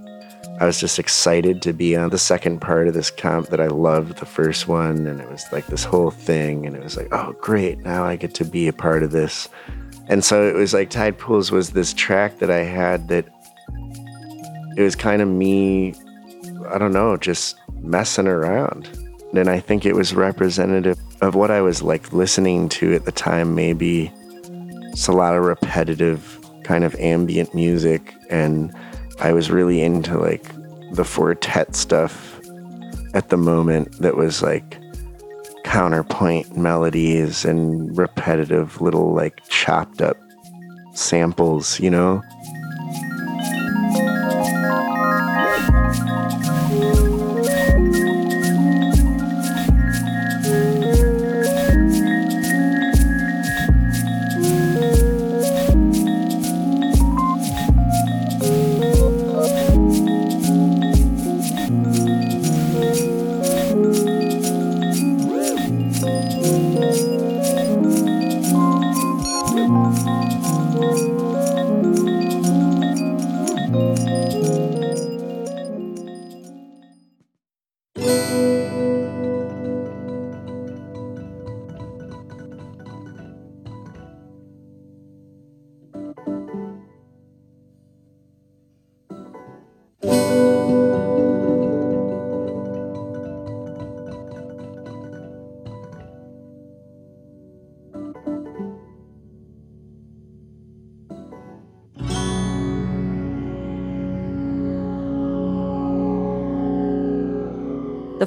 I 0.61 0.67
was 0.67 0.79
just 0.79 0.99
excited 0.99 1.61
to 1.63 1.73
be 1.73 1.97
on 1.97 2.11
the 2.11 2.19
second 2.19 2.61
part 2.61 2.87
of 2.87 2.95
this 2.95 3.11
comp 3.11 3.49
that 3.49 3.61
I 3.61 3.67
loved 3.67 4.19
the 4.19 4.27
first 4.27 4.69
one. 4.69 5.07
And 5.07 5.21
it 5.21 5.29
was 5.29 5.45
like 5.51 5.67
this 5.67 5.83
whole 5.83 6.11
thing. 6.11 6.67
And 6.67 6.77
it 6.77 6.85
was 6.85 6.97
like, 6.97 7.09
oh, 7.11 7.35
great. 7.41 7.79
Now 7.79 8.05
I 8.05 8.17
get 8.17 8.35
to 8.35 8.45
be 8.45 8.69
a 8.69 8.73
part 8.73 9.03
of 9.03 9.11
this. 9.11 9.49
And 10.09 10.23
so 10.25 10.47
it 10.47 10.55
was 10.55 10.73
like 10.73 10.91
Tide 10.91 11.19
Pools 11.19 11.51
was 11.51 11.71
this 11.71 11.93
track 11.93 12.39
that 12.39 12.51
I 12.51 12.65
had 12.65 13.09
that 13.09 13.27
it 14.77 14.83
was 14.83 14.95
kind 14.95 15.21
of 15.21 15.29
me, 15.29 15.95
I 16.69 16.79
don't 16.79 16.93
know, 16.93 17.17
just 17.17 17.57
messing 17.83 18.27
around. 18.27 18.89
And 19.35 19.49
I 19.49 19.61
think 19.61 19.87
it 19.87 19.95
was 19.95 20.15
representative 20.15 20.99
of 21.21 21.35
what 21.35 21.51
I 21.51 21.61
was 21.61 21.83
like 21.83 22.13
listening 22.13 22.69
to 22.71 22.95
at 22.95 23.05
the 23.05 23.13
time, 23.13 23.55
maybe. 23.55 24.13
It's 24.93 25.09
a 25.09 25.13
lot 25.13 25.35
of 25.35 25.45
repetitive 25.45 26.39
kind 26.65 26.85
of 26.85 26.95
ambient 26.97 27.55
music 27.55 28.15
and 28.31 28.75
I 29.21 29.33
was 29.33 29.51
really 29.51 29.83
into 29.83 30.19
like 30.19 30.53
the 30.93 31.05
quartet 31.05 31.75
stuff 31.75 32.41
at 33.15 33.29
the 33.29 33.37
moment 33.37 33.99
that 34.01 34.17
was 34.17 34.43
like 34.43 34.79
counterpoint 35.65 36.57
melodies 36.57 37.45
and 37.45 37.97
repetitive 37.97 38.81
little 38.81 39.15
like 39.15 39.41
chopped 39.49 40.03
up 40.03 40.17
samples, 40.95 41.81
you 41.81 41.91
know? 41.91 42.23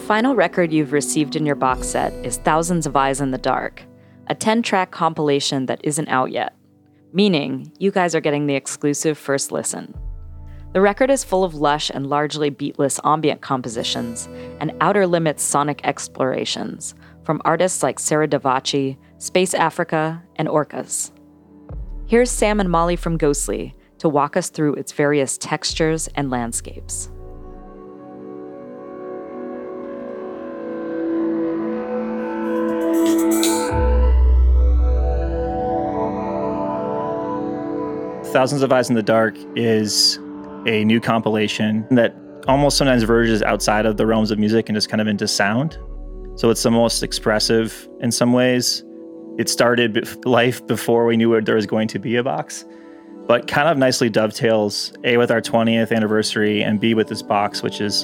Final 0.06 0.36
record 0.36 0.72
you've 0.72 0.94
received 0.94 1.36
in 1.36 1.48
your 1.48 1.56
box 1.56 1.88
set 1.88 2.14
is 2.24 2.38
Thousands 2.38 2.86
of 2.86 2.96
Eyes 2.96 3.22
in 3.22 3.32
the 3.32 3.40
Dark, 3.40 3.82
a 4.28 4.36
10 4.36 4.62
track 4.62 4.92
compilation 4.92 5.66
that 5.66 5.82
isn't 5.84 6.08
out 6.10 6.32
yet, 6.32 6.56
meaning 7.12 7.72
you 7.80 7.90
guys 7.90 8.14
are 8.14 8.22
getting 8.22 8.46
the 8.46 8.54
exclusive 8.54 9.18
first 9.18 9.52
listen. 9.52 9.96
The 10.74 10.82
record 10.82 11.10
is 11.10 11.24
full 11.24 11.44
of 11.44 11.56
lush 11.56 11.90
and 11.90 12.06
largely 12.06 12.52
beatless 12.52 13.00
ambient 13.04 13.42
compositions 13.42 14.30
and 14.60 14.74
outer 14.80 15.08
limits 15.08 15.42
sonic 15.42 15.82
explorations 15.84 16.94
from 17.24 17.42
artists 17.44 17.82
like 17.82 17.98
Sarah 17.98 18.28
Davachi, 18.28 18.98
Space 19.18 19.56
Africa, 19.56 20.22
and 20.36 20.48
Orcas. 20.48 21.10
Here's 22.06 22.30
Sam 22.30 22.60
and 22.60 22.70
Molly 22.70 22.96
from 22.96 23.18
Ghostly 23.18 23.74
to 23.98 24.08
walk 24.08 24.38
us 24.38 24.52
through 24.52 24.76
its 24.76 24.92
various 24.92 25.36
textures 25.40 26.08
and 26.14 26.30
landscapes. 26.30 27.10
Thousands 38.36 38.64
of 38.64 38.74
Eyes 38.74 38.90
in 38.90 38.96
the 38.98 39.02
Dark 39.02 39.38
is 39.56 40.18
a 40.68 40.84
new 40.84 41.00
compilation 41.00 41.88
that 41.92 42.14
almost 42.50 42.78
sometimes 42.78 43.04
verges 43.04 43.42
outside 43.42 43.86
of 43.86 43.96
the 43.96 44.06
realms 44.06 44.30
of 44.30 44.38
music 44.38 44.68
and 44.68 44.78
is 44.78 44.86
kind 44.86 45.00
of 45.00 45.08
into 45.08 45.26
sound. 45.26 45.80
So 46.36 46.50
it's 46.50 46.62
the 46.62 46.70
most 46.70 47.02
expressive 47.02 47.88
in 48.02 48.12
some 48.12 48.34
ways. 48.34 48.84
It 49.38 49.48
started 49.48 50.26
life 50.26 50.68
before 50.68 51.06
we 51.06 51.16
knew 51.16 51.40
there 51.40 51.56
was 51.56 51.66
going 51.66 51.88
to 51.88 51.98
be 51.98 52.18
a 52.18 52.24
box, 52.24 52.66
but 53.26 53.48
kind 53.48 53.70
of 53.70 53.78
nicely 53.78 54.10
dovetails 54.10 54.92
A 55.06 55.16
with 55.16 55.32
our 55.32 55.40
20th 55.40 55.96
anniversary 55.96 56.62
and 56.62 56.78
B 56.78 56.94
with 56.94 57.08
this 57.08 57.22
box, 57.22 57.64
which 57.64 57.80
is 57.80 58.04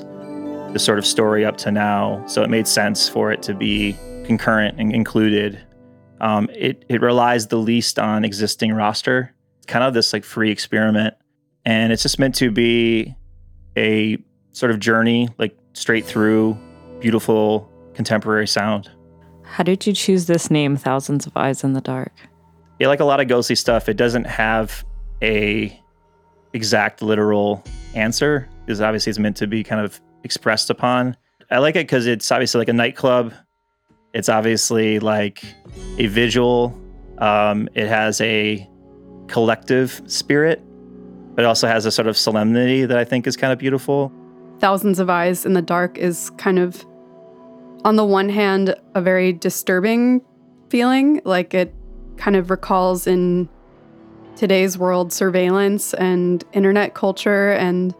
the 0.72 0.80
sort 0.80 0.98
of 0.98 1.06
story 1.06 1.44
up 1.44 1.58
to 1.58 1.74
now. 1.74 2.26
So 2.26 2.42
it 2.42 2.50
made 2.50 2.70
sense 2.70 3.10
for 3.10 3.34
it 3.34 3.44
to 3.44 3.54
be 3.54 3.98
concurrent 4.24 4.80
and 4.80 4.96
included. 4.96 5.62
Um, 6.22 6.50
it, 6.56 6.86
it 6.88 7.02
relies 7.02 7.48
the 7.48 7.58
least 7.58 8.00
on 8.00 8.24
existing 8.24 8.72
roster 8.72 9.36
kind 9.68 9.84
of 9.84 9.94
this 9.94 10.14
like 10.14 10.24
free 10.24 10.52
experiment. 10.52 11.16
And 11.66 11.94
it's 11.94 12.02
just 12.02 12.20
meant 12.20 12.36
to 12.36 12.52
be 12.52 13.16
a 13.78 14.18
sort 14.52 14.72
of 14.72 14.80
journey, 14.80 15.30
like 15.38 15.58
straight 15.74 16.06
through 16.06 16.58
beautiful 17.00 17.70
contemporary 17.94 18.48
sound. 18.48 18.90
How 19.44 19.64
did 19.64 19.86
you 19.86 19.94
choose 19.94 20.26
this 20.26 20.50
name, 20.50 20.78
Thousands 20.78 21.28
of 21.28 21.36
Eyes 21.36 21.64
in 21.64 21.74
the 21.74 21.82
Dark? 21.82 22.14
Yeah, 22.80 22.88
like 22.88 23.00
a 23.00 23.06
lot 23.06 23.20
of 23.20 23.28
ghostly 23.28 23.56
stuff, 23.56 23.90
it 23.90 23.98
doesn't 23.98 24.26
have 24.26 24.84
a 25.22 25.78
exact 26.54 27.02
literal 27.02 27.64
answer 27.94 28.48
because 28.66 28.82
obviously 28.82 29.10
it's 29.10 29.20
meant 29.20 29.38
to 29.38 29.48
be 29.48 29.64
kind 29.64 29.84
of 29.84 30.02
expressed 30.24 30.70
upon. 30.70 31.16
I 31.50 31.60
like 31.60 31.76
it 31.76 31.86
because 31.86 32.08
it's 32.08 32.32
obviously 32.32 32.60
like 32.60 32.70
a 32.70 32.74
nightclub. 32.74 33.34
It's 34.14 34.30
obviously 34.30 35.00
like 35.00 35.44
a 35.98 36.08
visual. 36.08 36.78
Um, 37.18 37.68
it 37.76 37.88
has 37.88 38.22
a 38.22 38.68
collective 39.31 40.01
spirit, 40.05 40.61
but 41.35 41.44
it 41.44 41.48
also 41.48 41.67
has 41.67 41.85
a 41.85 41.91
sort 41.91 42.07
of 42.07 42.17
solemnity 42.17 42.85
that 42.85 42.98
I 42.98 43.05
think 43.05 43.25
is 43.25 43.37
kind 43.37 43.53
of 43.53 43.59
beautiful. 43.59 44.11
Thousands 44.59 45.00
of 45.00 45.09
Eyes 45.09 45.46
in 45.46 45.53
the 45.53 45.61
Dark 45.61 45.98
is 45.98 46.29
kind 46.31 46.59
of, 46.59 46.85
on 47.83 47.96
the 47.96 48.05
one 48.05 48.29
hand, 48.29 48.75
a 48.94 49.01
very 49.01 49.33
disturbing 49.33 50.22
feeling. 50.70 51.22
Like 51.25 51.53
it 51.53 51.74
kind 52.17 52.35
of 52.35 52.51
recalls 52.51 53.07
in 53.07 53.50
today's 54.35 54.77
world 54.77 55.11
surveillance 55.11 55.94
and 55.96 56.44
internet 56.53 56.94
culture 56.94 57.51
and 57.53 57.96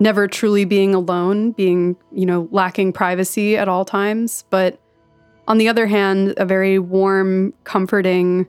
never 0.00 0.26
truly 0.26 0.64
being 0.64 0.94
alone, 0.94 1.52
being, 1.52 1.96
you 2.12 2.26
know, 2.26 2.48
lacking 2.50 2.92
privacy 2.92 3.56
at 3.56 3.68
all 3.68 3.84
times. 3.84 4.44
But 4.50 4.80
on 5.46 5.58
the 5.58 5.68
other 5.68 5.86
hand, 5.86 6.34
a 6.36 6.44
very 6.44 6.78
warm, 6.78 7.52
comforting, 7.64 8.46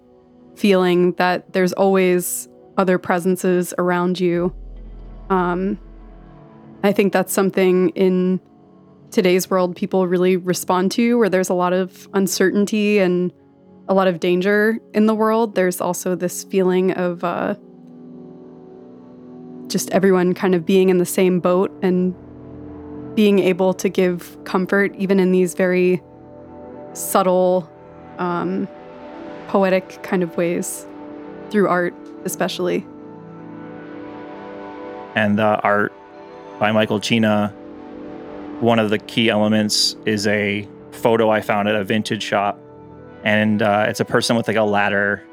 feeling 0.59 1.13
that 1.13 1.53
there's 1.53 1.71
always 1.73 2.49
other 2.77 2.97
presences 2.97 3.73
around 3.77 4.19
you. 4.19 4.53
Um, 5.29 5.79
I 6.83 6.91
think 6.91 7.13
that's 7.13 7.31
something 7.31 7.89
in 7.89 8.41
today's 9.09 9.49
world 9.49 9.75
people 9.75 10.05
really 10.05 10.35
respond 10.35 10.91
to, 10.91 11.17
where 11.17 11.29
there's 11.29 11.49
a 11.49 11.53
lot 11.53 11.71
of 11.71 12.09
uncertainty 12.13 12.99
and 12.99 13.31
a 13.87 13.93
lot 13.93 14.07
of 14.07 14.19
danger 14.19 14.79
in 14.93 15.05
the 15.05 15.15
world. 15.15 15.55
There's 15.55 15.79
also 15.79 16.13
this 16.13 16.43
feeling 16.43 16.91
of 16.91 17.23
uh, 17.23 17.55
just 19.67 19.89
everyone 19.91 20.33
kind 20.33 20.53
of 20.53 20.65
being 20.65 20.89
in 20.89 20.97
the 20.97 21.05
same 21.05 21.39
boat 21.39 21.71
and 21.81 22.13
being 23.15 23.39
able 23.39 23.73
to 23.75 23.87
give 23.87 24.37
comfort, 24.43 24.93
even 24.97 25.21
in 25.21 25.31
these 25.31 25.53
very 25.53 26.01
subtle 26.93 27.69
um, 28.17 28.67
poetic 29.49 30.01
kind 30.03 30.21
of 30.21 30.37
ways 30.37 30.85
through 31.49 31.67
art, 31.67 31.95
especially. 32.23 32.85
And 35.15 35.39
the 35.39 35.59
art 35.61 35.91
by 36.59 36.71
Michael 36.71 37.01
Cina, 37.01 37.49
one 38.59 38.77
of 38.77 38.91
the 38.91 38.99
key 38.99 39.27
elements 39.27 39.95
is 40.05 40.27
a 40.27 40.67
photo 40.91 41.31
I 41.31 41.41
found 41.41 41.67
at 41.67 41.75
a 41.75 41.83
vintage 41.83 42.21
shop. 42.21 42.59
And 43.23 43.63
uh, 43.63 43.85
it's 43.87 43.99
a 43.99 44.05
person 44.05 44.37
with 44.37 44.47
like 44.47 44.55
a 44.55 44.63
ladder 44.63 45.25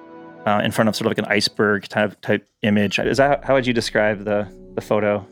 uh, 0.47 0.63
in 0.65 0.73
front 0.73 0.89
of 0.89 0.97
sort 0.97 1.07
of 1.07 1.11
like 1.11 1.19
an 1.19 1.31
iceberg 1.31 1.87
type 1.87 2.19
type 2.23 2.49
image. 2.63 2.99
Is 2.99 3.19
that 3.19 3.45
how 3.45 3.53
would 3.53 3.67
you 3.67 3.75
describe 3.75 4.25
the 4.25 4.49
the 4.75 4.81
photo? 4.81 5.27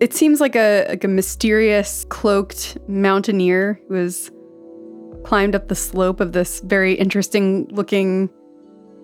It 0.00 0.12
seems 0.12 0.38
like 0.38 0.54
a 0.54 0.86
like 0.88 1.02
a 1.02 1.08
mysterious 1.08 2.04
cloaked 2.10 2.76
mountaineer 2.88 3.80
who 3.88 3.94
is 3.94 4.30
climbed 5.28 5.54
up 5.54 5.68
the 5.68 5.74
slope 5.74 6.20
of 6.20 6.32
this 6.32 6.60
very 6.60 6.94
interesting 6.94 7.68
looking, 7.70 8.30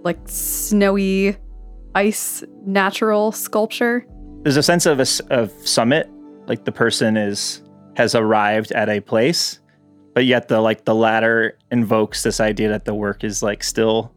like 0.05 0.19
snowy 0.25 1.37
ice 1.95 2.43
natural 2.65 3.31
sculpture. 3.31 4.07
There's 4.43 4.57
a 4.57 4.63
sense 4.63 4.87
of 4.87 5.01
a 5.01 5.07
of 5.29 5.53
summit, 5.69 6.09
like 6.47 6.65
the 6.65 6.73
person 6.73 7.19
is 7.19 7.63
has 7.99 8.15
arrived 8.15 8.73
at 8.73 8.89
a 8.89 9.01
place, 9.01 9.61
but 10.15 10.25
yet 10.25 10.49
the 10.49 10.63
like 10.63 10.87
the 10.87 10.95
ladder 10.95 11.59
invokes 11.71 12.23
this 12.23 12.41
idea 12.41 12.71
that 12.71 12.87
the 12.87 12.95
work 12.95 13.23
is 13.23 13.43
like 13.43 13.63
still 13.63 14.11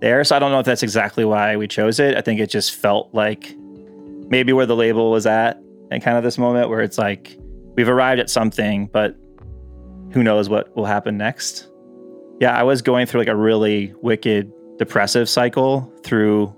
there. 0.00 0.24
So 0.24 0.34
I 0.34 0.40
don't 0.40 0.50
know 0.50 0.58
if 0.58 0.66
that's 0.66 0.82
exactly 0.82 1.24
why 1.24 1.56
we 1.56 1.68
chose 1.68 2.00
it. 2.00 2.16
I 2.16 2.20
think 2.20 2.40
it 2.40 2.50
just 2.50 2.74
felt 2.74 3.14
like 3.14 3.54
maybe 4.28 4.52
where 4.52 4.66
the 4.66 4.74
label 4.74 5.12
was 5.12 5.24
at 5.24 5.62
and 5.92 6.02
kind 6.02 6.16
of 6.16 6.24
this 6.24 6.36
moment 6.36 6.68
where 6.68 6.80
it's 6.80 6.98
like 6.98 7.38
we've 7.76 7.88
arrived 7.88 8.20
at 8.20 8.28
something, 8.28 8.88
but 8.88 9.16
who 10.14 10.22
knows 10.22 10.48
what 10.48 10.74
will 10.76 10.84
happen 10.84 11.18
next. 11.18 11.68
Yeah, 12.40 12.56
I 12.56 12.62
was 12.62 12.82
going 12.82 13.06
through 13.06 13.20
like 13.20 13.28
a 13.28 13.34
really 13.36 13.92
wicked 14.00 14.50
depressive 14.78 15.28
cycle 15.28 15.92
through 16.04 16.54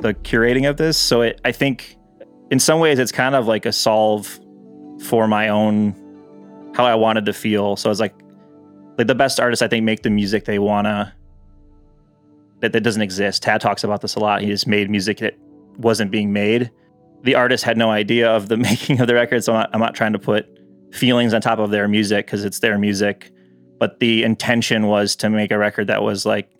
the 0.00 0.12
curating 0.12 0.68
of 0.68 0.76
this. 0.76 0.98
So 0.98 1.22
it, 1.22 1.40
I 1.42 1.52
think 1.52 1.96
in 2.50 2.60
some 2.60 2.78
ways 2.78 2.98
it's 2.98 3.12
kind 3.12 3.34
of 3.34 3.46
like 3.46 3.64
a 3.64 3.72
solve 3.72 4.38
for 5.04 5.26
my 5.26 5.48
own 5.48 6.02
how 6.74 6.84
I 6.84 6.94
wanted 6.94 7.24
to 7.24 7.32
feel. 7.32 7.76
So 7.76 7.90
it's 7.90 7.98
like 7.98 8.14
like 8.98 9.06
the 9.06 9.14
best 9.14 9.40
artists 9.40 9.62
I 9.62 9.68
think 9.68 9.84
make 9.84 10.02
the 10.02 10.10
music 10.10 10.44
they 10.44 10.58
wanna 10.58 11.14
that, 12.60 12.72
that 12.72 12.82
doesn't 12.82 13.02
exist. 13.02 13.42
Tad 13.42 13.62
talks 13.62 13.84
about 13.84 14.02
this 14.02 14.16
a 14.16 14.20
lot. 14.20 14.42
He 14.42 14.48
just 14.48 14.66
made 14.66 14.90
music 14.90 15.18
that 15.18 15.34
wasn't 15.78 16.10
being 16.10 16.30
made. 16.30 16.70
The 17.22 17.36
artist 17.36 17.64
had 17.64 17.78
no 17.78 17.90
idea 17.90 18.30
of 18.30 18.48
the 18.48 18.56
making 18.68 19.00
of 19.00 19.06
the 19.06 19.14
record, 19.14 19.44
so 19.44 19.54
I'm 19.54 19.60
not, 19.60 19.70
I'm 19.72 19.80
not 19.80 19.94
trying 19.94 20.12
to 20.12 20.18
put 20.18 20.46
feelings 20.96 21.34
on 21.34 21.40
top 21.40 21.58
of 21.58 21.70
their 21.70 21.88
music 21.88 22.26
because 22.26 22.44
it's 22.44 22.60
their 22.60 22.78
music. 22.78 23.30
But 23.78 24.00
the 24.00 24.22
intention 24.22 24.86
was 24.86 25.16
to 25.16 25.30
make 25.30 25.50
a 25.50 25.58
record 25.58 25.86
that 25.88 26.02
was 26.02 26.24
like 26.24 26.50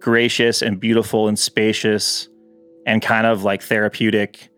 gracious 0.00 0.62
and 0.62 0.80
beautiful 0.80 1.28
and 1.28 1.38
spacious 1.38 2.28
and 2.86 3.02
kind 3.02 3.26
of 3.26 3.42
like 3.42 3.62
therapeutic 3.62 4.48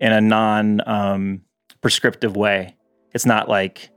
in 0.00 0.12
a 0.12 0.20
non 0.20 0.86
um, 0.88 1.42
prescriptive 1.80 2.36
way. 2.36 2.76
It's 3.14 3.26
not 3.26 3.48
like 3.48 3.90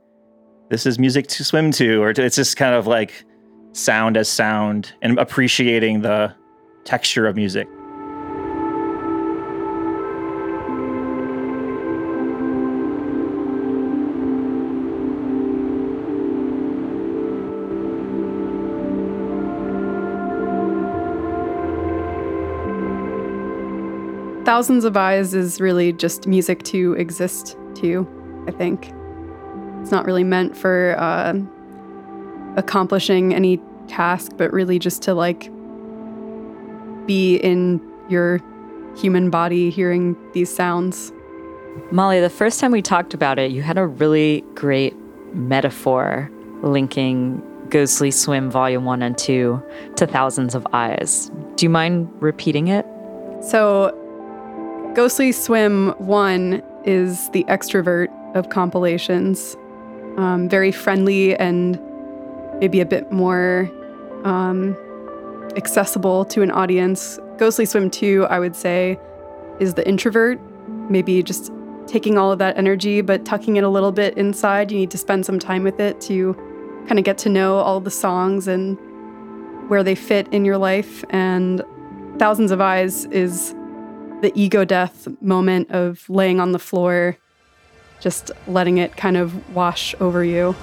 this 0.70 0.86
is 0.86 0.98
music 0.98 1.26
to 1.28 1.44
swim 1.44 1.70
to, 1.72 2.02
or 2.02 2.12
to, 2.12 2.22
it's 2.22 2.36
just 2.36 2.56
kind 2.56 2.74
of 2.74 2.86
like 2.86 3.24
sound 3.72 4.16
as 4.16 4.28
sound 4.28 4.92
and 5.02 5.18
appreciating 5.18 6.02
the 6.02 6.34
texture 6.84 7.26
of 7.26 7.36
music. 7.36 7.66
Thousands 24.52 24.84
of 24.84 24.98
Eyes 24.98 25.32
is 25.32 25.62
really 25.62 25.94
just 25.94 26.26
music 26.26 26.62
to 26.64 26.92
exist 26.98 27.56
to, 27.76 28.06
I 28.46 28.50
think. 28.50 28.92
It's 29.80 29.90
not 29.90 30.04
really 30.04 30.24
meant 30.24 30.54
for 30.54 30.94
uh, 30.98 31.32
accomplishing 32.58 33.32
any 33.32 33.58
task, 33.88 34.32
but 34.36 34.52
really 34.52 34.78
just 34.78 35.00
to 35.04 35.14
like 35.14 35.50
be 37.06 37.36
in 37.36 37.80
your 38.10 38.42
human 38.94 39.30
body 39.30 39.70
hearing 39.70 40.18
these 40.34 40.54
sounds. 40.54 41.14
Molly, 41.90 42.20
the 42.20 42.28
first 42.28 42.60
time 42.60 42.72
we 42.72 42.82
talked 42.82 43.14
about 43.14 43.38
it, 43.38 43.52
you 43.52 43.62
had 43.62 43.78
a 43.78 43.86
really 43.86 44.44
great 44.54 44.94
metaphor 45.32 46.30
linking 46.62 47.42
Ghostly 47.70 48.10
Swim 48.10 48.50
Volume 48.50 48.84
1 48.84 49.00
and 49.00 49.16
2 49.16 49.62
to 49.96 50.06
Thousands 50.06 50.54
of 50.54 50.66
Eyes. 50.74 51.30
Do 51.54 51.64
you 51.64 51.70
mind 51.70 52.12
repeating 52.20 52.68
it? 52.68 52.84
So, 53.40 53.98
Ghostly 54.94 55.32
Swim 55.32 55.94
1 55.98 56.62
is 56.84 57.30
the 57.30 57.44
extrovert 57.44 58.08
of 58.36 58.50
compilations. 58.50 59.56
Um, 60.18 60.50
very 60.50 60.70
friendly 60.70 61.34
and 61.36 61.80
maybe 62.60 62.78
a 62.80 62.84
bit 62.84 63.10
more 63.10 63.70
um, 64.24 64.76
accessible 65.56 66.26
to 66.26 66.42
an 66.42 66.50
audience. 66.50 67.18
Ghostly 67.38 67.64
Swim 67.64 67.88
2, 67.88 68.26
I 68.28 68.38
would 68.38 68.54
say, 68.54 69.00
is 69.60 69.72
the 69.72 69.88
introvert, 69.88 70.38
maybe 70.90 71.22
just 71.22 71.50
taking 71.86 72.18
all 72.18 72.30
of 72.30 72.38
that 72.40 72.58
energy 72.58 73.00
but 73.00 73.24
tucking 73.24 73.56
it 73.56 73.64
a 73.64 73.70
little 73.70 73.92
bit 73.92 74.18
inside. 74.18 74.70
You 74.70 74.76
need 74.76 74.90
to 74.90 74.98
spend 74.98 75.24
some 75.24 75.38
time 75.38 75.64
with 75.64 75.80
it 75.80 76.02
to 76.02 76.34
kind 76.86 76.98
of 76.98 77.06
get 77.06 77.16
to 77.18 77.30
know 77.30 77.56
all 77.56 77.80
the 77.80 77.90
songs 77.90 78.46
and 78.46 78.78
where 79.70 79.82
they 79.82 79.94
fit 79.94 80.28
in 80.34 80.44
your 80.44 80.58
life. 80.58 81.02
And 81.08 81.62
Thousands 82.18 82.50
of 82.50 82.60
Eyes 82.60 83.06
is 83.06 83.54
the 84.22 84.32
ego 84.40 84.64
death 84.64 85.08
moment 85.20 85.70
of 85.72 86.08
laying 86.08 86.40
on 86.40 86.52
the 86.52 86.58
floor, 86.58 87.18
just 88.00 88.30
letting 88.46 88.78
it 88.78 88.96
kind 88.96 89.16
of 89.16 89.54
wash 89.54 89.94
over 90.00 90.24
you. 90.24 90.54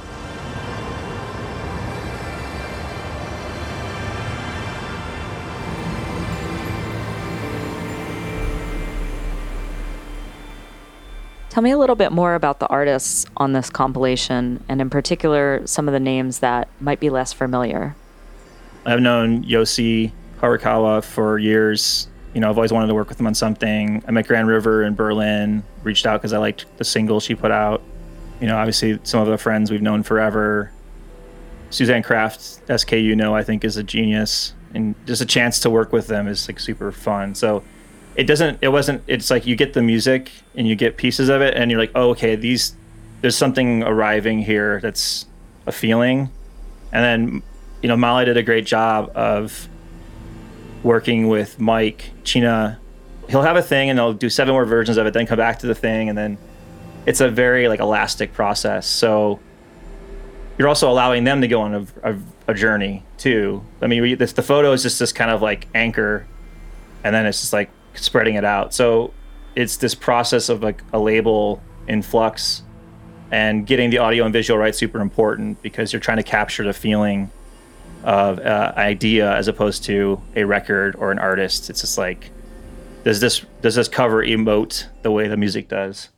Tell 11.50 11.64
me 11.64 11.72
a 11.72 11.78
little 11.78 11.98
bit 11.98 12.14
more 12.14 12.36
about 12.36 12.60
the 12.60 12.68
artists 12.68 13.26
on 13.36 13.52
this 13.52 13.70
compilation, 13.70 14.64
and 14.70 14.80
in 14.80 14.90
particular, 14.90 15.62
some 15.66 15.90
of 15.90 15.94
the 15.94 16.00
names 16.00 16.40
that 16.40 16.70
might 16.80 17.02
be 17.02 17.10
less 17.10 17.34
familiar. 17.34 17.96
I've 18.86 19.02
known 19.02 19.44
Yoshi 19.44 20.14
Horikawa 20.40 21.04
for 21.04 21.38
years. 21.38 22.08
You 22.34 22.42
know, 22.42 22.50
I've 22.50 22.58
always 22.58 22.72
wanted 22.72 22.88
to 22.88 22.96
work 22.96 23.10
with 23.10 23.18
them 23.18 23.28
on 23.28 23.34
something. 23.34 24.04
I 24.08 24.12
met 24.12 24.28
Grand 24.28 24.48
River 24.48 24.84
in 24.84 24.96
Berlin, 24.96 25.64
reached 25.84 26.06
out 26.06 26.22
because 26.22 26.34
I 26.34 26.38
liked 26.38 26.66
the 26.78 26.84
single 26.84 27.20
she 27.20 27.36
put 27.36 27.52
out. 27.52 27.82
You 28.40 28.48
know, 28.48 28.58
obviously, 28.58 29.00
some 29.04 29.22
of 29.22 29.28
the 29.28 29.38
friends 29.38 29.72
we've 29.72 29.82
known 29.82 30.04
forever. 30.04 30.72
Suzanne 31.72 32.04
Kraft, 32.04 32.40
SKU 32.68 33.16
know, 33.16 33.36
I 33.36 33.44
think 33.44 33.64
is 33.64 33.78
a 33.78 33.84
genius. 33.84 34.54
And 34.74 34.96
just 35.08 35.22
a 35.22 35.26
chance 35.26 35.60
to 35.62 35.70
work 35.70 35.92
with 35.92 36.08
them 36.08 36.28
is 36.28 36.48
like 36.48 36.60
super 36.60 36.92
fun. 36.92 37.34
So, 37.36 37.64
it 38.20 38.28
doesn't 38.28 38.60
it 38.62 38.68
wasn't 38.68 39.02
it's 39.08 39.32
like 39.32 39.46
you 39.46 39.56
get 39.56 39.72
the 39.72 39.82
music 39.82 40.30
and 40.54 40.68
you 40.68 40.76
get 40.76 40.98
pieces 40.98 41.30
of 41.30 41.42
it 41.42 41.56
and 41.56 41.72
you're 41.72 41.80
like 41.80 41.92
oh 41.96 42.10
okay 42.10 42.36
these 42.36 42.76
there's 43.22 43.38
something 43.38 43.82
arriving 43.84 44.40
here 44.40 44.82
that's 44.82 45.26
a 45.68 45.72
feeling 45.72 46.30
and 46.92 47.04
then 47.04 47.44
you 47.82 47.88
know 47.88 47.96
molly 47.96 48.26
did 48.26 48.36
a 48.36 48.44
great 48.44 48.66
job 48.66 49.10
of 49.16 49.70
working 50.84 51.28
with 51.28 51.60
Mike 51.60 52.12
Cina. 52.24 52.80
He'll 53.30 53.42
have 53.42 53.56
a 53.56 53.62
thing 53.62 53.90
and 53.90 54.00
they'll 54.00 54.14
do 54.14 54.30
seven 54.30 54.54
more 54.54 54.66
versions 54.66 54.98
of 54.98 55.06
it 55.06 55.14
then 55.14 55.28
come 55.28 55.38
back 55.38 55.60
to 55.60 55.68
the 55.68 55.76
thing 55.76 56.10
and 56.10 56.18
then 56.18 56.38
it's 57.06 57.22
a 57.22 57.30
very 57.30 57.68
like 57.68 57.80
elastic 57.80 58.34
process. 58.34 58.88
So 58.88 59.40
you're 60.58 60.68
also 60.68 60.90
allowing 60.90 61.24
them 61.24 61.42
to 61.42 61.48
go 61.48 61.62
on 61.62 61.76
a, 61.76 62.12
a, 62.12 62.18
a 62.48 62.54
journey 62.54 63.04
too. 63.18 63.64
I 63.82 63.88
mean 63.88 64.02
we, 64.02 64.14
this, 64.16 64.34
the 64.34 64.42
photo 64.42 64.72
is 64.72 64.84
just 64.84 65.00
this 65.00 65.12
kind 65.12 65.32
of 65.32 65.42
like 65.42 65.68
anchor 65.76 66.26
and 67.04 67.14
then 67.14 67.26
it's 67.26 67.42
just 67.42 67.54
like 67.54 67.70
spreading 67.94 68.36
it 68.36 68.46
out. 68.46 68.74
So 68.74 69.14
it's 69.56 69.78
this 69.78 69.96
process 69.96 70.50
of 70.50 70.64
like 70.64 70.82
a 70.94 71.00
label 71.00 71.62
in 71.88 72.02
flux 72.02 72.64
and 73.32 73.68
getting 73.68 73.90
the 73.90 74.00
audio 74.00 74.24
and 74.24 74.34
visual 74.34 74.58
right 74.58 74.74
super 74.74 75.02
important 75.02 75.62
because 75.62 75.94
you're 75.94 76.00
trying 76.00 76.18
to 76.18 76.24
capture 76.24 76.64
the 76.64 76.74
feeling 76.74 77.30
of 78.04 78.40
uh, 78.40 78.74
idea 78.78 79.34
as 79.36 79.48
opposed 79.48 79.84
to 79.86 80.22
a 80.36 80.44
record 80.44 80.96
or 80.96 81.12
an 81.12 81.20
artist. 81.20 81.70
It's 81.70 81.82
just 81.82 81.98
like 81.98 82.32
does 83.04 83.20
this 83.20 83.46
does 83.62 83.76
this 83.76 83.88
cover 83.88 84.24
emote 84.24 84.86
the 85.02 85.12
way 85.12 85.28
the 85.28 85.38
music 85.38 85.68
does? 85.68 86.10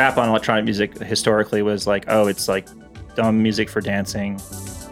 Rap 0.00 0.16
on 0.16 0.30
electronic 0.30 0.64
music 0.64 0.96
historically 0.96 1.60
was 1.60 1.86
like, 1.86 2.06
oh, 2.08 2.26
it's 2.26 2.48
like 2.48 2.66
dumb 3.16 3.42
music 3.42 3.68
for 3.68 3.82
dancing, 3.82 4.40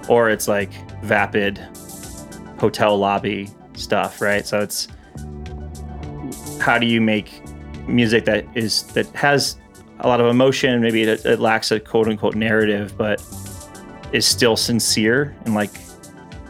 or 0.07 0.29
it's 0.29 0.47
like 0.47 0.71
vapid 1.03 1.57
hotel 2.59 2.99
lobby 2.99 3.49
stuff, 3.73 4.21
right? 4.21 4.47
So 4.47 4.61
it's 4.61 4.87
how 6.61 6.77
do 6.77 6.85
you 6.85 7.01
make 7.01 7.42
music 7.88 8.27
that 8.27 8.44
is 8.55 8.83
that 8.88 9.07
has 9.14 9.57
a 10.01 10.09
lot 10.09 10.21
of 10.21 10.27
emotion, 10.27 10.83
maybe 10.83 11.05
it, 11.05 11.25
it 11.25 11.40
lacks 11.40 11.71
a 11.71 11.81
quote 11.81 12.07
unquote 12.07 12.35
narrative, 12.35 12.94
but 12.99 13.18
is 14.12 14.27
still 14.27 14.57
sincere 14.57 15.35
and 15.47 15.55
like 15.55 15.71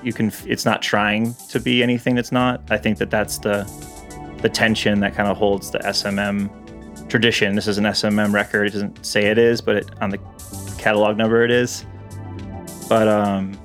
you 0.02 0.12
can 0.12 0.32
it's 0.46 0.64
not 0.64 0.82
trying 0.82 1.34
to 1.48 1.60
be 1.60 1.80
anything 1.80 2.16
that's 2.16 2.32
not. 2.32 2.60
I 2.70 2.78
think 2.78 2.98
that 2.98 3.10
that's 3.10 3.38
the 3.38 3.62
the 4.42 4.48
tension 4.48 4.98
that 4.98 5.14
kind 5.14 5.28
of 5.28 5.36
holds 5.36 5.70
the 5.70 5.78
SMM 5.78 6.50
tradition. 7.08 7.54
This 7.54 7.66
is 7.66 7.78
an 7.78 7.84
SMM 7.84 8.32
record. 8.32 8.68
It 8.68 8.72
doesn't 8.72 9.04
say 9.04 9.26
it 9.26 9.38
is, 9.38 9.60
but 9.60 9.76
it, 9.76 9.90
on 10.00 10.10
the 10.10 10.18
catalog 10.78 11.16
number 11.16 11.44
it 11.44 11.50
is. 11.50 11.84
But 12.88 13.08
um, 13.08 13.58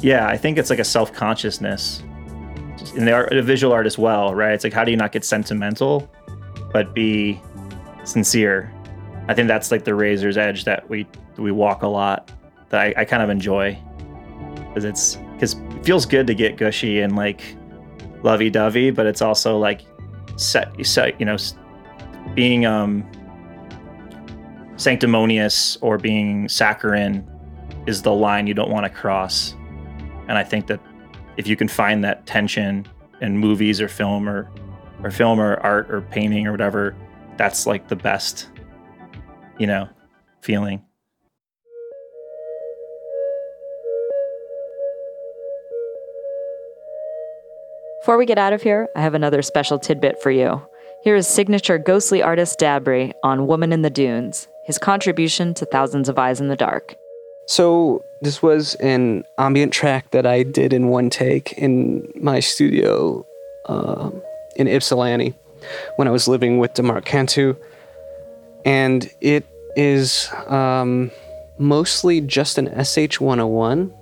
yeah, 0.00 0.26
I 0.26 0.36
think 0.36 0.58
it's 0.58 0.70
like 0.70 0.78
a 0.78 0.84
self 0.84 1.12
consciousness 1.12 2.02
in 2.94 3.04
the, 3.04 3.12
art, 3.12 3.30
the 3.30 3.42
visual 3.42 3.72
art 3.72 3.86
as 3.86 3.98
well, 3.98 4.34
right? 4.34 4.52
It's 4.52 4.64
like 4.64 4.72
how 4.72 4.84
do 4.84 4.90
you 4.90 4.96
not 4.96 5.12
get 5.12 5.24
sentimental, 5.24 6.10
but 6.72 6.94
be 6.94 7.40
sincere? 8.04 8.72
I 9.28 9.34
think 9.34 9.48
that's 9.48 9.70
like 9.70 9.84
the 9.84 9.94
razor's 9.94 10.36
edge 10.36 10.64
that 10.64 10.88
we 10.88 11.06
we 11.36 11.52
walk 11.52 11.82
a 11.82 11.86
lot 11.86 12.32
that 12.70 12.80
I, 12.80 12.94
I 13.02 13.04
kind 13.04 13.22
of 13.22 13.30
enjoy 13.30 13.78
because 14.68 14.84
it's 14.84 15.16
because 15.34 15.54
it 15.54 15.84
feels 15.84 16.06
good 16.06 16.26
to 16.26 16.34
get 16.34 16.56
gushy 16.56 17.00
and 17.00 17.16
like 17.16 17.56
lovey 18.22 18.50
dovey, 18.50 18.90
but 18.90 19.06
it's 19.06 19.22
also 19.22 19.58
like 19.58 19.82
set, 20.40 20.86
set 20.86 21.18
you 21.20 21.26
know, 21.26 21.36
being 22.34 22.66
um, 22.66 23.08
sanctimonious 24.76 25.76
or 25.80 25.98
being 25.98 26.48
saccharine 26.48 27.28
is 27.86 28.02
the 28.02 28.12
line 28.12 28.46
you 28.46 28.54
don't 28.54 28.70
want 28.70 28.84
to 28.84 28.90
cross. 28.90 29.54
And 30.28 30.38
I 30.38 30.44
think 30.44 30.66
that 30.68 30.80
if 31.36 31.46
you 31.46 31.56
can 31.56 31.68
find 31.68 32.04
that 32.04 32.26
tension 32.26 32.86
in 33.20 33.36
movies 33.36 33.80
or 33.80 33.88
film 33.88 34.28
or 34.28 34.50
or 35.02 35.10
film 35.10 35.40
or 35.40 35.56
art 35.60 35.90
or 35.90 36.02
painting 36.02 36.46
or 36.46 36.50
whatever, 36.50 36.94
that's 37.36 37.66
like 37.66 37.88
the 37.88 37.96
best, 37.96 38.50
you 39.58 39.66
know, 39.66 39.88
feeling. 40.42 40.82
Before 48.10 48.18
we 48.18 48.26
get 48.26 48.38
out 48.38 48.52
of 48.52 48.60
here, 48.60 48.88
I 48.96 49.02
have 49.02 49.14
another 49.14 49.40
special 49.40 49.78
tidbit 49.78 50.20
for 50.20 50.32
you. 50.32 50.60
Here 51.04 51.14
is 51.14 51.28
signature 51.28 51.78
ghostly 51.78 52.20
artist 52.20 52.58
Dabrye 52.58 53.12
on 53.22 53.46
Woman 53.46 53.72
in 53.72 53.82
the 53.82 53.88
Dunes, 53.88 54.48
his 54.64 54.78
contribution 54.78 55.54
to 55.54 55.64
Thousands 55.64 56.08
of 56.08 56.18
Eyes 56.18 56.40
in 56.40 56.48
the 56.48 56.56
Dark. 56.56 56.96
So, 57.46 58.04
this 58.20 58.42
was 58.42 58.74
an 58.80 59.22
ambient 59.38 59.72
track 59.72 60.10
that 60.10 60.26
I 60.26 60.42
did 60.42 60.72
in 60.72 60.88
one 60.88 61.08
take 61.08 61.52
in 61.52 62.12
my 62.20 62.40
studio 62.40 63.24
uh, 63.66 64.10
in 64.56 64.66
Ypsilanti 64.66 65.32
when 65.94 66.08
I 66.08 66.10
was 66.10 66.26
living 66.26 66.58
with 66.58 66.74
Demark 66.74 67.04
Cantu. 67.04 67.54
And 68.64 69.08
it 69.20 69.46
is 69.76 70.28
um, 70.48 71.12
mostly 71.60 72.20
just 72.22 72.58
an 72.58 72.66
SH 72.84 73.20
101. 73.20 73.94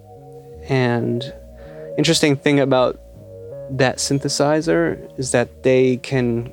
And 0.66 1.34
interesting 1.98 2.36
thing 2.36 2.58
about 2.58 2.98
that 3.70 3.98
synthesizer 3.98 5.18
is 5.18 5.32
that 5.32 5.62
they 5.62 5.98
can 5.98 6.52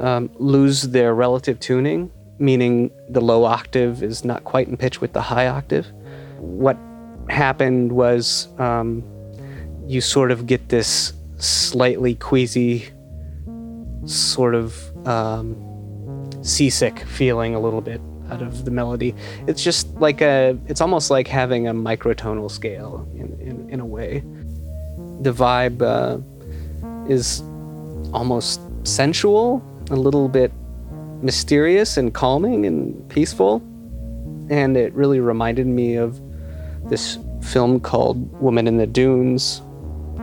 um, 0.00 0.30
lose 0.38 0.82
their 0.82 1.14
relative 1.14 1.60
tuning, 1.60 2.10
meaning 2.38 2.90
the 3.08 3.20
low 3.20 3.44
octave 3.44 4.02
is 4.02 4.24
not 4.24 4.44
quite 4.44 4.68
in 4.68 4.76
pitch 4.76 5.00
with 5.00 5.12
the 5.12 5.20
high 5.20 5.46
octave. 5.46 5.86
What 6.38 6.78
happened 7.28 7.92
was 7.92 8.48
um, 8.58 9.04
you 9.86 10.00
sort 10.00 10.30
of 10.30 10.46
get 10.46 10.68
this 10.68 11.12
slightly 11.36 12.14
queasy 12.14 12.88
sort 14.04 14.54
of 14.54 14.74
um, 15.06 15.56
seasick 16.42 17.00
feeling 17.00 17.54
a 17.54 17.60
little 17.60 17.80
bit 17.80 18.00
out 18.30 18.42
of 18.42 18.64
the 18.64 18.70
melody. 18.70 19.14
It's 19.46 19.62
just 19.62 19.92
like 19.96 20.20
a, 20.20 20.56
it's 20.66 20.80
almost 20.80 21.10
like 21.10 21.26
having 21.26 21.68
a 21.68 21.74
microtonal 21.74 22.50
scale 22.50 23.08
in, 23.14 23.38
in, 23.40 23.70
in 23.70 23.80
a 23.80 23.86
way. 23.86 24.22
The 25.20 25.32
vibe 25.32 25.82
uh, 25.82 26.18
is 27.08 27.42
almost 28.12 28.60
sensual, 28.84 29.62
a 29.90 29.96
little 29.96 30.28
bit 30.28 30.52
mysterious 31.22 31.96
and 31.96 32.14
calming 32.14 32.64
and 32.66 33.08
peaceful. 33.08 33.62
And 34.48 34.76
it 34.76 34.92
really 34.94 35.20
reminded 35.20 35.66
me 35.66 35.96
of 35.96 36.20
this 36.88 37.18
film 37.42 37.80
called 37.80 38.32
Woman 38.40 38.66
in 38.66 38.78
the 38.78 38.86
Dunes, 38.86 39.62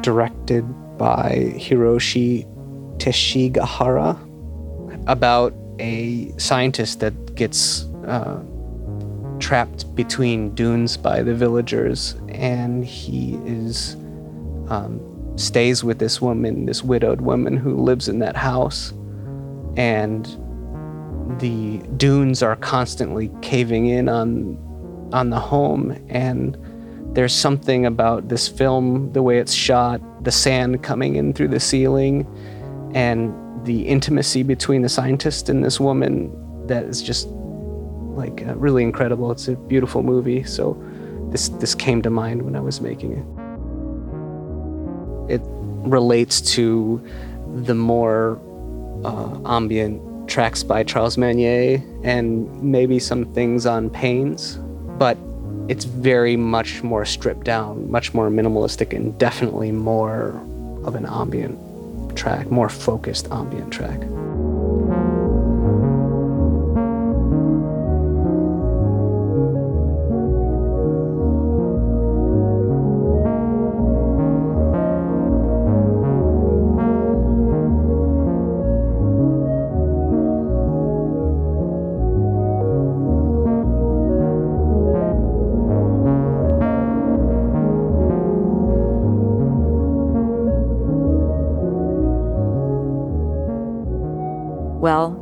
directed 0.02 0.64
by 0.98 1.54
Hiroshi 1.56 2.46
Teshigahara, 2.98 4.18
about 5.08 5.54
a 5.80 6.34
scientist 6.38 7.00
that 7.02 7.36
gets 7.36 7.86
uh, 8.08 8.42
trapped 9.40 9.96
between 9.96 10.54
dunes 10.56 10.98
by 10.98 11.22
the 11.22 11.36
villagers, 11.36 12.16
and 12.30 12.84
he 12.84 13.36
is 13.46 13.96
um, 14.70 15.00
stays 15.38 15.84
with 15.84 16.00
this 16.00 16.22
woman, 16.22 16.66
this 16.66 16.84
widowed 16.84 17.22
woman 17.22 17.58
who 17.58 17.76
lives 17.76 18.08
in 18.08 18.20
that 18.20 18.36
house, 18.36 18.94
and 19.76 20.26
the 21.40 21.78
dunes 21.98 22.42
are 22.42 22.56
constantly 22.56 23.30
caving 23.42 23.88
in 23.88 24.10
on 24.10 24.58
on 25.14 25.30
the 25.30 25.40
home. 25.40 25.92
And 26.10 26.58
there's 27.14 27.34
something 27.34 27.86
about 27.86 28.28
this 28.30 28.48
film 28.48 29.12
the 29.14 29.24
way 29.24 29.40
it's 29.40 29.54
shot 29.54 30.02
the 30.24 30.32
sand 30.32 30.84
coming 30.84 31.16
in 31.16 31.34
through 31.34 31.48
the 31.48 31.60
ceiling 31.60 32.28
and 32.94 33.34
the 33.66 33.88
intimacy 33.88 34.44
between 34.44 34.82
the 34.82 34.90
scientist 34.90 35.48
and 35.48 35.64
this 35.64 35.80
woman 35.80 36.34
that 36.68 36.84
is 36.84 37.02
just 37.02 37.28
like 38.18 38.46
uh, 38.46 38.56
really 38.56 38.84
incredible. 38.84 39.32
It's 39.32 39.48
a 39.48 39.56
beautiful 39.56 40.04
movie. 40.04 40.44
So 40.44 40.82
this 41.30 41.50
this 41.50 41.76
came 41.76 42.02
to 42.02 42.10
mind 42.10 42.42
when 42.42 42.56
i 42.56 42.60
was 42.60 42.80
making 42.80 43.12
it 43.12 43.47
it 45.30 45.42
relates 45.44 46.42
to 46.56 47.02
the 47.64 47.76
more 47.76 48.40
uh, 49.04 49.40
ambient 49.46 50.30
tracks 50.30 50.64
by 50.64 50.84
Charles 50.84 51.18
Manier 51.18 51.82
and 52.04 52.62
maybe 52.62 53.00
some 53.00 53.26
things 53.34 53.66
on 53.66 53.90
Pains, 53.90 54.58
but 54.98 55.18
it's 55.68 55.86
very 55.86 56.38
much 56.38 56.84
more 56.84 57.06
stripped 57.06 57.44
down, 57.44 57.90
much 57.90 58.14
more 58.14 58.30
minimalistic, 58.30 58.94
and 58.94 59.18
definitely 59.18 59.72
more 59.72 60.42
of 60.84 60.96
an 60.96 61.06
ambient 61.06 61.58
track, 62.16 62.50
more 62.50 62.70
focused 62.70 63.30
ambient 63.32 63.72
track. 63.72 64.02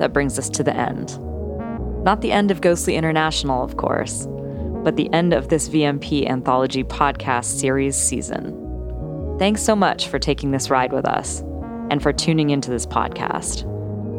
That 0.05 0.13
brings 0.13 0.37
us 0.37 0.51
to 0.51 0.61
the 0.61 0.75
end. 0.75 1.19
Not 2.03 2.21
the 2.21 2.31
end 2.31 2.51
of 2.51 2.61
Ghostly 2.61 2.95
International, 2.95 3.63
of 3.63 3.77
course, 3.77 4.27
but 4.83 4.97
the 4.97 5.11
end 5.11 5.33
of 5.33 5.47
this 5.47 5.67
VMP 5.67 6.29
Anthology 6.29 6.83
podcast 6.83 7.45
series 7.45 7.95
season. 7.95 9.35
Thanks 9.39 9.63
so 9.63 9.75
much 9.75 10.07
for 10.07 10.19
taking 10.19 10.51
this 10.51 10.69
ride 10.69 10.93
with 10.93 11.07
us 11.07 11.39
and 11.89 12.03
for 12.03 12.13
tuning 12.13 12.51
into 12.51 12.69
this 12.69 12.85
podcast. 12.85 13.65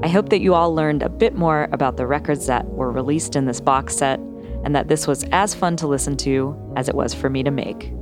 I 0.04 0.08
hope 0.08 0.30
that 0.30 0.40
you 0.40 0.54
all 0.54 0.74
learned 0.74 1.04
a 1.04 1.08
bit 1.08 1.36
more 1.36 1.68
about 1.70 1.96
the 1.96 2.06
records 2.08 2.48
that 2.48 2.66
were 2.66 2.90
released 2.90 3.36
in 3.36 3.44
this 3.44 3.60
box 3.60 3.96
set 3.96 4.18
and 4.64 4.74
that 4.74 4.88
this 4.88 5.06
was 5.06 5.22
as 5.30 5.54
fun 5.54 5.76
to 5.76 5.86
listen 5.86 6.16
to 6.16 6.74
as 6.74 6.88
it 6.88 6.96
was 6.96 7.14
for 7.14 7.30
me 7.30 7.44
to 7.44 7.52
make. 7.52 7.92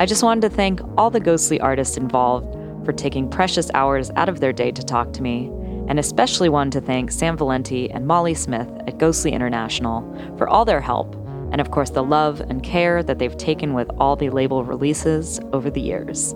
I 0.00 0.06
just 0.06 0.24
wanted 0.24 0.40
to 0.40 0.56
thank 0.56 0.80
all 0.98 1.10
the 1.10 1.20
ghostly 1.20 1.60
artists 1.60 1.96
involved 1.96 2.52
for 2.84 2.92
taking 2.92 3.30
precious 3.30 3.70
hours 3.74 4.10
out 4.16 4.28
of 4.28 4.40
their 4.40 4.52
day 4.52 4.72
to 4.72 4.82
talk 4.82 5.12
to 5.12 5.22
me 5.22 5.52
and 5.88 5.98
especially 5.98 6.48
wanted 6.48 6.72
to 6.72 6.86
thank 6.86 7.10
Sam 7.10 7.36
Valenti 7.36 7.90
and 7.90 8.06
Molly 8.06 8.34
Smith 8.34 8.68
at 8.86 8.98
Ghostly 8.98 9.32
International 9.32 10.02
for 10.36 10.48
all 10.48 10.64
their 10.64 10.80
help, 10.80 11.14
and 11.52 11.60
of 11.60 11.70
course 11.70 11.90
the 11.90 12.02
love 12.02 12.40
and 12.40 12.62
care 12.62 13.02
that 13.02 13.18
they've 13.18 13.36
taken 13.36 13.74
with 13.74 13.88
all 13.98 14.16
the 14.16 14.30
label 14.30 14.64
releases 14.64 15.40
over 15.52 15.70
the 15.70 15.80
years. 15.80 16.34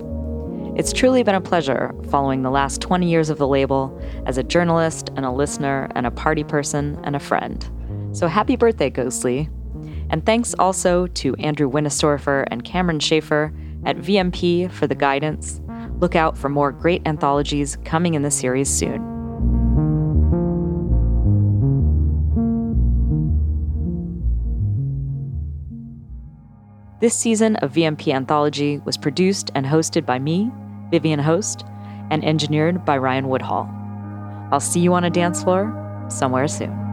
It's 0.77 0.93
truly 0.93 1.23
been 1.23 1.35
a 1.35 1.41
pleasure 1.41 1.95
following 2.11 2.43
the 2.43 2.51
last 2.51 2.81
20 2.81 3.11
years 3.11 3.29
of 3.29 3.39
the 3.39 3.49
label 3.49 4.01
as 4.25 4.39
a 4.39 4.43
journalist 4.43 5.11
and 5.17 5.27
a 5.27 5.31
listener 5.31 5.91
and 5.95 6.07
a 6.07 6.11
party 6.11 6.45
person 6.45 6.99
and 7.03 7.17
a 7.17 7.21
friend. 7.21 7.69
So 8.13 8.29
happy 8.29 8.57
birthday, 8.57 8.89
Ghostly! 8.89 9.51
And 10.11 10.25
thanks 10.25 10.55
also 10.59 11.07
to 11.07 11.35
Andrew 11.37 11.71
Winistorfer 11.71 12.45
and 12.51 12.65
Cameron 12.65 13.01
Schaefer 13.01 13.53
at 13.85 13.97
VMP 13.97 14.71
for 14.71 14.87
the 14.87 14.95
guidance. 14.95 15.61
Look 15.99 16.17
out 16.17 16.39
for 16.39 16.49
more 16.49 16.73
great 16.73 17.03
anthologies 17.07 17.77
coming 17.85 18.15
in 18.15 18.23
the 18.23 18.31
series 18.31 18.69
soon. 18.69 19.10
This 27.01 27.17
season 27.17 27.57
of 27.57 27.73
VMP 27.73 28.13
Anthology 28.13 28.77
was 28.85 28.99
produced 28.99 29.51
and 29.55 29.65
hosted 29.65 30.05
by 30.05 30.19
me, 30.19 30.51
Vivian 30.91 31.19
Host, 31.19 31.65
and 32.11 32.23
engineered 32.23 32.85
by 32.85 32.99
Ryan 32.99 33.29
Woodhall. 33.29 33.71
I'll 34.53 34.61
see 34.61 34.81
you 34.81 34.93
on 34.93 35.05
a 35.05 35.09
dance 35.09 35.43
floor 35.43 36.05
somewhere 36.11 36.47
soon. 36.47 36.90